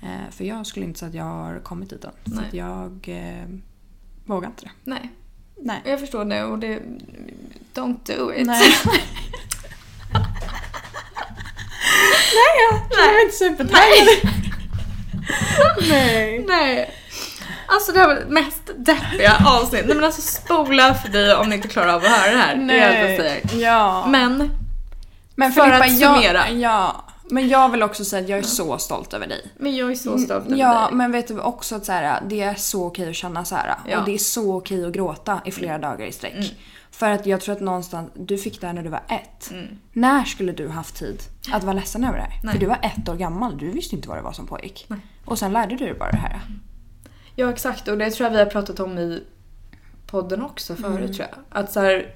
[0.02, 2.10] Eh, för jag skulle inte säga att jag har kommit dit än.
[2.24, 2.46] Nej.
[2.46, 3.48] att jag eh,
[4.24, 4.70] vågar inte det.
[4.84, 5.10] Nej.
[5.56, 5.82] Nej.
[5.84, 6.82] Jag förstår det och det...
[7.74, 8.46] Don't do it.
[8.46, 8.62] Nej.
[12.34, 12.54] Nej,
[12.90, 14.08] jag är inte supertaggad.
[15.88, 16.44] Nej.
[16.48, 17.03] Nej.
[17.74, 19.84] Alltså det här var det mest deppiga avsnitt.
[19.86, 22.54] Nej men alltså spola förbi om ni inte klarar av att höra det här.
[22.56, 23.62] Det är allt jag säger.
[23.64, 24.06] Ja.
[24.08, 24.50] Men,
[25.34, 26.48] Men för Filippa, att summera.
[26.50, 27.04] Jag, ja.
[27.30, 29.52] Men jag vill också säga att jag är så stolt över dig.
[29.58, 30.96] men jag är så stolt över Ja, dig.
[30.96, 33.74] men vet du också att så här, det är så okej att känna så här.
[33.88, 33.98] Ja.
[33.98, 36.54] Och det är så okej att gråta i flera dagar i sträck.
[36.90, 39.50] För att jag tror att någonstans, du fick det här när du var ett.
[39.92, 42.40] När skulle du haft tid att vara ledsen över det här?
[42.42, 42.52] Nej.
[42.52, 44.88] För du var ett år gammal, du visste inte vad det var som pågick.
[45.24, 46.40] Och sen lärde du dig bara det här.
[47.36, 49.22] Ja exakt och det tror jag vi har pratat om i
[50.06, 51.38] podden också förut tror jag.
[51.48, 52.14] Att så här,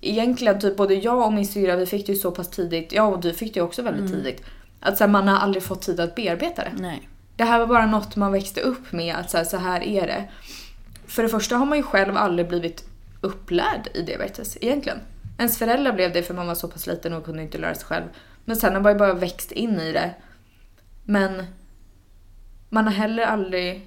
[0.00, 3.02] egentligen typ både jag och min syrra vi fick det ju så pass tidigt, ja
[3.02, 4.44] och du fick det ju också väldigt tidigt.
[4.80, 6.72] Att så här, man har aldrig fått tid att bearbeta det.
[6.78, 7.08] Nej.
[7.36, 10.06] Det här var bara något man växte upp med, att så här, så här är
[10.06, 10.28] det.
[11.06, 12.88] För det första har man ju själv aldrig blivit
[13.20, 14.98] upplärd i diabetes egentligen.
[15.38, 17.84] Ens föräldrar blev det för man var så pass liten och kunde inte lära sig
[17.84, 18.04] själv.
[18.44, 20.14] Men sen har man ju bara växt in i det.
[21.04, 21.46] Men
[22.68, 23.86] man har heller aldrig...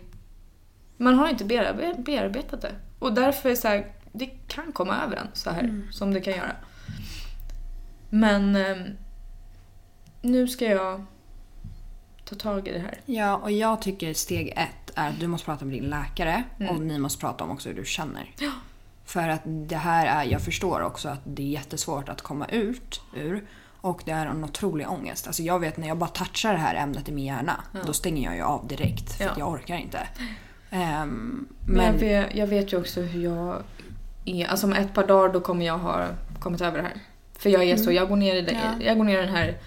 [0.98, 2.76] Man har inte bearbe- bearbetat det.
[3.00, 6.34] Och därför är så här, det kan komma över en så här som det kan
[6.34, 6.52] göra.
[8.10, 8.84] Men ehm,
[10.22, 11.06] nu ska jag
[12.26, 13.00] ta tag i det här.
[13.06, 16.80] Ja, och jag tycker steg ett är att du måste prata med din läkare och
[16.82, 18.32] ni måste prata om också hur du känner.
[18.40, 18.52] Ja.
[19.06, 23.02] För att det här är, jag förstår också att det är jättesvårt att komma ut
[23.16, 23.44] ur.
[23.82, 25.28] Och det är en otrolig ångest.
[25.28, 28.24] Alltså jag vet när jag bara touchar det här ämnet i min hjärna, då stänger
[28.30, 29.14] jag ju av direkt.
[29.18, 29.32] För Ja.
[29.32, 30.08] att jag orkar inte.
[30.70, 33.64] Ehm, Men, jag, men vet, jag vet ju också hur jag
[34.26, 34.48] är.
[34.48, 36.08] Alltså om ett par dagar då kommer jag ha
[36.40, 36.94] kommit över det här.
[37.38, 38.86] För jag är så, jag går ner i det, Ja.
[38.86, 39.58] jag går ner den här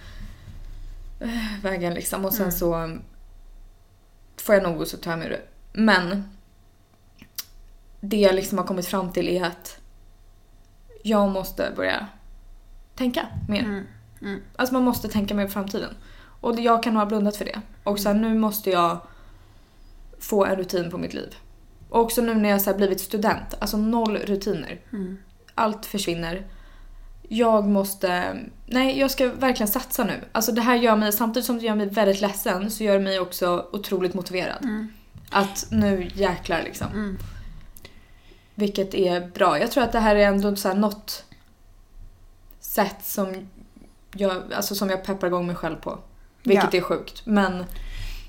[1.21, 2.99] eh, vägen liksom och sen så
[4.37, 5.41] får jag nog och så tar jag mig det.
[5.73, 6.25] Men
[8.01, 9.79] det jag liksom har kommit fram till är att
[11.03, 12.07] jag måste börja
[12.95, 13.61] tänka mer.
[13.65, 13.85] Mm,
[14.23, 14.41] mm.
[14.57, 15.95] Alltså man måste tänka mer på framtiden.
[16.41, 17.61] Och jag kan ha blundat för det.
[17.85, 18.99] Och sen nu måste jag
[20.21, 21.35] få en rutin på mitt liv.
[21.89, 24.81] Och också nu när jag så blivit student, alltså noll rutiner.
[24.93, 25.19] Mm.
[25.55, 26.47] Allt försvinner.
[27.29, 28.37] Jag måste...
[28.67, 30.25] Nej, jag ska verkligen satsa nu.
[30.33, 33.05] Alltså det här gör mig, samtidigt som det gör mig väldigt ledsen, så gör det
[33.05, 34.65] mig också otroligt motiverad.
[34.65, 34.89] Mm.
[35.31, 36.87] Att nu jäklar liksom.
[36.93, 37.19] Mm.
[38.55, 39.59] Vilket är bra.
[39.59, 41.25] Jag tror att det här är ändå så här något
[42.61, 43.49] sätt som
[44.15, 45.99] jag, alltså som jag peppar igång mig själv på.
[46.43, 46.79] Vilket Ja.
[46.79, 47.27] är sjukt.
[47.27, 47.65] Men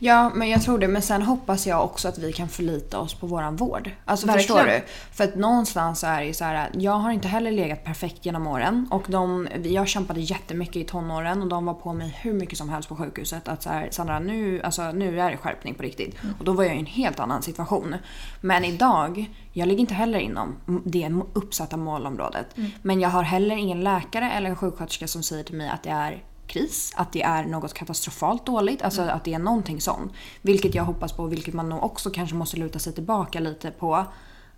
[0.01, 0.87] Ja, men jag tror det.
[0.87, 3.91] Men sen hoppas jag också att vi kan förlita oss på våran vård.
[4.05, 4.57] Alltså Verkligen.
[4.57, 4.81] förstår du?
[5.11, 6.69] För att någonstans så är det ju så här.
[6.73, 8.87] Jag har inte heller legat perfekt genom åren.
[8.91, 12.69] Och de, jag kämpade jättemycket i tonåren och de var på mig hur mycket som
[12.69, 13.47] helst på sjukhuset.
[13.47, 16.15] Att så här, Sandra nu, alltså, nu är det skärpning på riktigt.
[16.39, 17.95] Och då var jag i en helt annan situation.
[18.41, 22.55] Men idag, jag ligger inte heller inom det uppsatta målområdet.
[22.81, 25.89] Men jag har heller ingen läkare eller en sjuksköterska som säger till mig att det
[25.89, 30.13] är kris, att det är något katastrofalt dåligt, alltså att det är någonting sånt.
[30.41, 34.05] Vilket jag hoppas på, vilket man nog också kanske måste luta sig tillbaka lite på.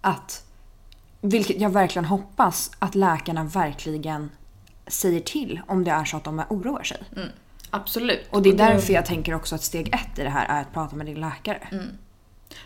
[0.02, 0.46] Att,
[1.22, 4.30] vilket jag verkligen hoppas, att läkarna verkligen
[4.88, 7.04] säger till om det är så att de oroar sig.
[7.70, 8.28] Absolut.
[8.30, 10.74] Och det är därför jag tänker också att steg ett i det här är att
[10.74, 11.68] prata med din läkare.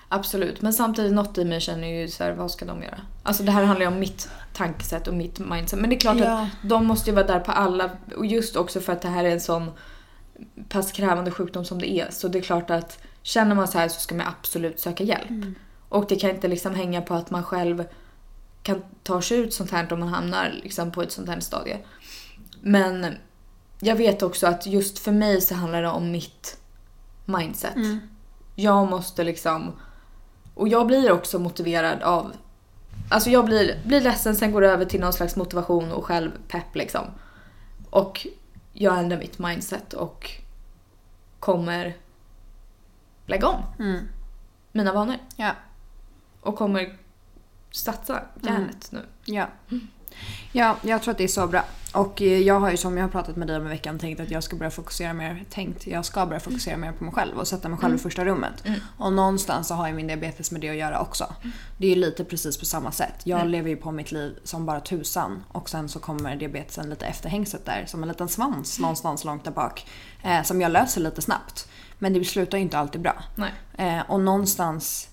[0.10, 3.02] Absolut, men samtidigt något i mig känner ju så här, vad ska de göra?
[3.24, 5.80] Alltså det här handlar ju om mitt tankesätt och mitt mindset.
[5.80, 6.42] Men det är klart Ja.
[6.42, 9.24] att de måste ju vara där på alla, och just också för att det här
[9.24, 9.72] är en sån
[10.70, 12.12] pass krävande sjukdom som det är.
[12.12, 15.46] Så det är klart att känner man så här så ska man absolut söka hjälp.
[15.90, 17.86] Och det kan inte liksom hänga på att man själv
[18.64, 21.78] kan ta sig ut sånt här om man hamnar liksom på ett sånt här stadie.
[22.62, 23.16] Men
[23.80, 26.58] jag vet också att just för mig så handlar det om mitt
[27.26, 27.76] mindset.
[28.56, 29.74] Jag måste liksom...
[30.54, 32.34] Och jag blir också motiverad av...
[33.10, 36.76] Alltså jag blir, blir ledsen, sen går det över till någon slags motivation och självpepp
[36.76, 37.06] liksom.
[37.90, 38.28] Och
[38.74, 40.32] jag ändrar mitt mindset och
[41.40, 41.98] kommer
[43.26, 43.62] lägga om
[44.72, 45.18] mina vanor.
[45.36, 45.52] Ja.
[46.42, 46.98] Och kommer
[47.72, 49.02] satsa järnet nu.
[49.26, 49.48] Ja.
[50.52, 51.64] Ja, jag tror att det är så bra.
[51.96, 54.20] Och eh, jag har ju som jag har pratat med dig om i veckan tänkt
[54.20, 57.38] att jag ska börja fokusera mer, tänkt, jag ska börja fokusera mer på mig själv
[57.38, 58.64] och sätta mig själv i första rummet.
[58.98, 61.34] Och någonstans så har ju min diabetes med det att göra också.
[61.78, 63.14] Det är ju lite precis på samma sätt.
[63.24, 67.06] Jag lever ju på mitt liv som bara tusan och sen så kommer diabetesen lite
[67.06, 69.88] efterhängset där som en liten svans någonstans långt där bak.
[70.24, 71.68] Eh, som jag löser lite snabbt.
[72.00, 73.24] Men det slutar ju inte alltid bra.
[73.78, 75.10] Eh, och någonstans,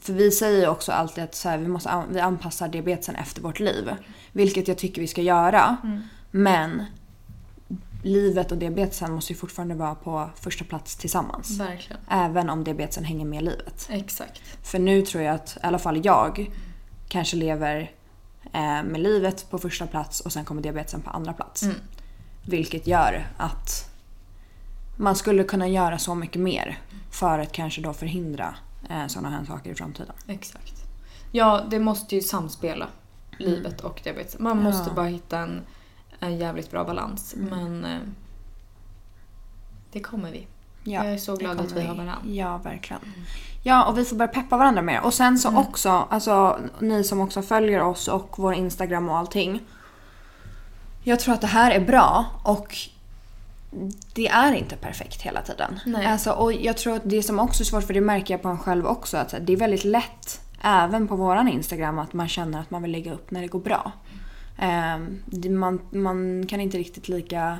[0.00, 3.42] för vi säger ju också alltid att så här, vi, måste, vi anpassar diabetesen efter
[3.42, 3.90] vårt liv.
[4.32, 5.76] Vilket jag tycker vi ska göra.
[6.34, 6.84] Men
[8.02, 11.60] livet och diabetesen måste ju fortfarande vara på första plats tillsammans.
[11.60, 12.02] Verkligen.
[12.08, 13.86] Även om diabetesen hänger med livet.
[13.90, 14.40] Exakt.
[14.62, 16.50] För nu tror jag att i alla fall jag
[17.08, 17.90] kanske lever
[18.52, 21.64] eh, med livet på första plats och sen kommer diabetesen på andra plats.
[22.46, 23.88] Vilket gör att
[24.96, 26.78] man skulle kunna göra så mycket mer
[27.10, 28.54] för att kanske då förhindra
[28.90, 30.14] eh, sådana här saker i framtiden.
[30.26, 30.74] Exakt.
[31.32, 32.88] Ja, det måste ju samspela.
[33.38, 34.38] Livet och diabetes.
[34.38, 34.94] Man måste Ja.
[34.94, 35.62] bara hitta en,
[36.22, 37.34] en jävligt bra balans.
[37.36, 37.98] Men eh,
[39.92, 40.46] det kommer vi.
[40.84, 42.16] Ja, Jag är så glad att vi har varandra.
[42.26, 43.02] Ja, verkligen.
[43.62, 45.00] Ja, och vi får börja peppa varandra mer.
[45.04, 45.60] Och sen så Mm.
[45.60, 49.60] också, alltså ni som också följer oss och vår Instagram och allting.
[51.04, 52.76] Jag tror att det här är bra och
[54.14, 55.80] det är inte perfekt hela tiden.
[55.86, 56.06] Nej.
[56.06, 58.48] Alltså, och jag tror att det som också är svårt, för det märker jag på
[58.48, 62.60] en själv också, att det är väldigt lätt även på våran Instagram att man känner
[62.60, 63.92] att man vill lägga upp när det går bra.
[64.62, 65.22] Ehm,
[65.58, 67.58] man, man kan inte riktigt lika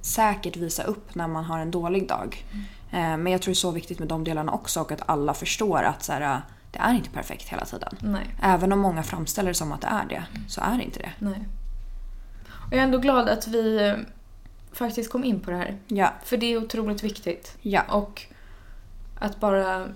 [0.00, 2.44] säkert visa upp när man har en dålig dag.
[2.90, 5.34] Ehm, men jag tror det är så viktigt med de delarna också och att alla
[5.34, 6.40] förstår att så här,
[6.72, 7.96] det är inte perfekt hela tiden.
[8.00, 8.26] Nej.
[8.42, 11.12] Även om många framställer det som att det är det, så är det inte det.
[11.18, 11.48] Nej.
[12.50, 13.94] Och jag är ändå glad att vi eh,
[14.72, 15.78] faktiskt kom in på det här.
[15.86, 17.56] Ja, För det är otroligt viktigt.
[17.62, 18.22] ja, Och
[19.18, 19.88] att bara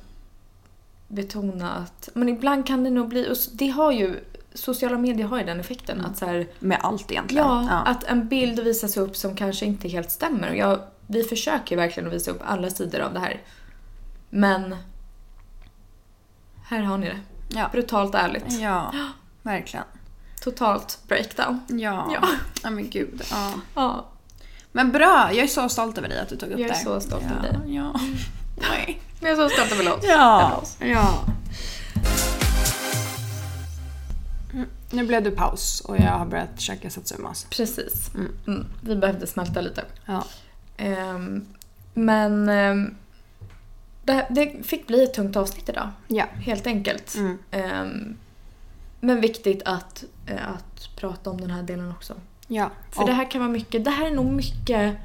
[1.09, 2.09] betona att...
[2.15, 3.29] Men ibland kan det nog bli...
[3.33, 4.21] Och det har ju...
[4.55, 7.47] Sociala medier har ju den effekten att så här, med allt egentligen.
[7.47, 10.51] Ja, att en bild visas upp som kanske inte helt stämmer.
[10.51, 13.43] Och jag, vi försöker verkligen att visa upp alla sidor av det här.
[14.31, 14.77] Men
[16.65, 17.21] här har ni det.
[17.49, 17.69] ja.
[17.73, 18.61] Brutalt ärligt.
[18.61, 18.93] ja
[19.43, 19.85] verkligen.
[20.43, 21.61] Totalt breakdown.
[21.69, 22.11] Ja.
[22.15, 22.29] Ja.
[22.63, 23.23] ja men gud.
[23.31, 23.53] Ja.
[23.75, 24.07] Ja,
[24.73, 26.81] Men bra, jag är så stolt över dig att du tog upp Jag är det.
[26.81, 27.31] så stolt ja.
[27.31, 27.75] över dig.
[27.75, 27.93] Ja.
[28.71, 29.01] Nej.
[29.21, 30.05] men jag är så stolt över oss.
[30.05, 30.57] Över Ja.
[30.63, 30.77] oss.
[30.81, 31.25] ja.
[34.91, 37.47] Nu blev det paus och jag har börjat käka satsumas.
[37.51, 38.11] Precis.
[38.15, 38.33] Mm.
[38.47, 38.67] Mm.
[38.83, 39.85] Vi behövde smälta lite.
[40.07, 40.25] Ja.
[40.77, 41.47] Ehm,
[41.95, 42.95] men ehm,
[44.05, 45.89] det, det fick bli ett tungt avsnitt idag.
[46.09, 46.25] Ja.
[46.33, 47.15] Helt enkelt.
[47.15, 47.39] Mm.
[47.51, 48.17] Ehm,
[49.01, 52.15] men viktigt att, eh, att prata om den här delen också.
[52.47, 52.71] Ja.
[52.91, 54.97] För och, det här kan vara mycket, det här är nog mycket...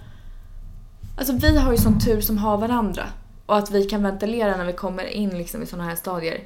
[1.18, 3.04] Alltså vi har ju sån tur som har varandra.
[3.46, 6.40] Och att vi kan ventilera när vi kommer in liksom i såna här stadier.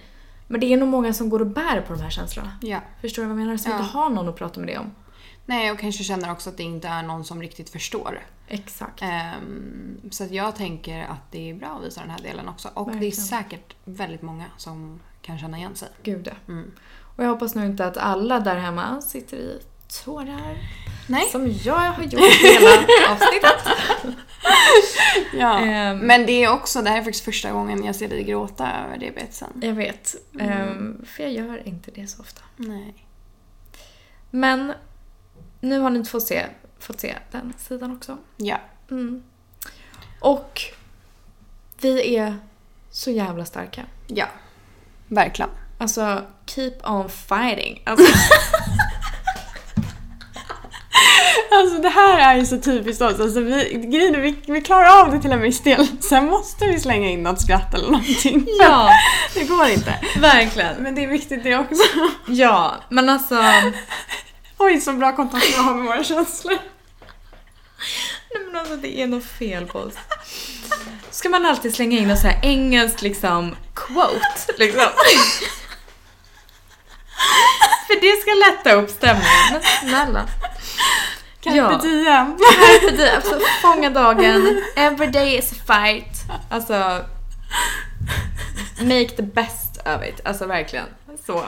[0.52, 2.52] Men det är nog många som går och bär på de här känslorna.
[2.62, 2.80] ja.
[3.02, 3.58] Förstår du vad jag menar?
[3.58, 3.78] Som Ja.
[3.80, 4.92] inte har någon att prata med det om.
[5.46, 8.20] Nej, och kanske känner också att det inte är någon som riktigt förstår.
[8.48, 9.02] Exakt.
[9.02, 12.70] Ehm, så jag tänker att det är bra att visa den här delen också.
[12.74, 13.16] Och det är Verkligen.
[13.16, 15.88] säkert väldigt många som kan känna igen sig.
[16.04, 16.32] Gud.
[16.48, 16.72] Mm.
[17.16, 19.60] Och jag hoppas nu inte att alla där hemma sitter i
[20.04, 20.58] tårar.
[21.08, 21.30] Nej.
[21.30, 22.70] Som jag har gjort hela
[23.10, 23.68] avsnittet.
[25.34, 25.60] Ja.
[25.60, 25.98] Ehm.
[25.98, 28.98] Men det är också, det här är faktiskt första gången jag ser dig gråta över
[28.98, 29.50] diabetesen.
[29.62, 30.16] Jag vet.
[30.40, 32.42] Ehm, för jag gör inte det så ofta.
[32.56, 32.94] Nej.
[34.32, 34.74] Men
[35.60, 36.46] nu har ni fått se,
[36.80, 38.18] fått se den sidan också.
[38.38, 38.58] Ja.
[38.92, 39.24] Mm.
[40.20, 40.62] Och
[41.82, 42.38] vi är
[42.92, 43.86] så jävla starka.
[44.08, 44.26] Ja.
[45.08, 45.50] Verkligen.
[45.78, 47.82] Alltså, keep on fighting.
[47.86, 48.06] Alltså,
[51.80, 53.20] Alltså det här är ju så typiskt oss.
[53.20, 55.88] Alltså, vi, grejen är, vi, vi klarar av det till en viss del.
[56.02, 58.48] Sen måste vi slänga in något skratt eller någonting.
[58.60, 58.90] ja,
[59.34, 59.94] Det går inte.
[60.20, 60.76] verkligen.
[60.76, 61.84] Men det är viktigt det också.
[62.28, 63.44] Ja, men alltså...
[64.58, 66.58] Oj, så bra kontakt vi har med våra känslor.
[68.34, 69.94] Nej men alltså det är något fel på oss.
[71.12, 74.88] Ska man alltid slänga in något så här engelskt liksom quote liksom?
[77.88, 79.30] För det ska lätta upp stämningen.
[79.52, 80.26] Men snälla.
[81.42, 81.78] Carpe Ja.
[81.82, 82.38] diem.
[82.82, 84.62] Carpe diem, alltså fånga dagen.
[84.76, 86.24] Every day is a fight.
[86.50, 86.74] Alltså
[88.82, 90.22] make the best of it.
[90.26, 90.86] Alltså verkligen.
[91.26, 91.44] Så.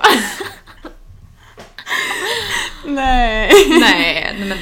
[2.86, 3.52] Nej.
[3.80, 4.58] Nej, men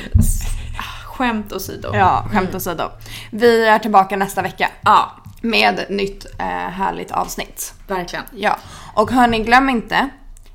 [1.06, 1.92] skämt åsido.
[1.96, 2.92] Ja, skämt åsido.
[3.32, 5.12] Vi är tillbaka nästa vecka ja,
[5.42, 7.74] med nytt eh, härligt avsnitt.
[7.88, 8.26] verkligen.
[8.36, 8.58] Ja,
[8.94, 10.10] och hörni glöm inte.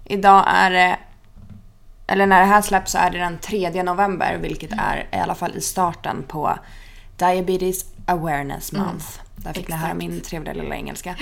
[0.04, 0.98] Idag är det,
[2.06, 5.34] eller när det här släpps så är det den 3 november vilket är i alla
[5.34, 6.58] fall i starten på
[7.16, 9.06] Diabetes Awareness Month.
[9.36, 11.16] Där fick ni höra min trevliga lilla engelska.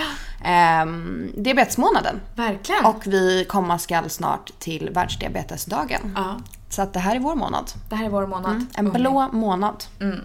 [0.83, 2.21] Um, diabetesmånaden.
[2.35, 2.85] Verkligen.
[2.85, 6.13] Och vi komma skall snart till världsdiabetesdagen.
[6.17, 6.37] ja,
[6.69, 7.71] Så att det här är vår månad.
[7.89, 8.67] det här är vår månad.
[8.75, 9.85] En blå månad.
[10.01, 10.21] Mm.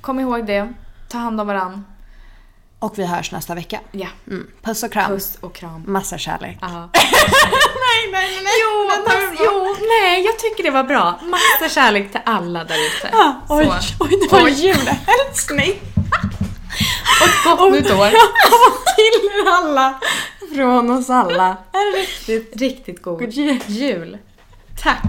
[0.00, 0.72] Kom ihåg det.
[1.08, 1.84] Ta hand om varann.
[2.84, 3.80] Och vi hörs nästa vecka.
[3.92, 4.06] Ja.
[4.26, 4.46] Mm.
[4.62, 5.10] Puss och kram.
[5.10, 5.84] Puss och kram.
[5.86, 6.58] Massa kärlek.
[6.62, 8.52] Nej, nej, nej.
[8.62, 11.20] Jo, mass, jo, nej, jag tycker det var bra.
[11.22, 13.10] Massa kärlek till alla där ute.
[13.16, 14.04] Ah, oj, Så.
[14.04, 14.50] oj, det var Oj.
[14.52, 15.72] julhälsning.
[17.20, 18.10] Och gott nytt år.
[18.96, 20.00] till alla.
[20.54, 21.56] Från oss alla.
[21.72, 23.60] En riktigt Riktigt god god jul.
[23.66, 24.18] jul.
[24.82, 25.02] Tack.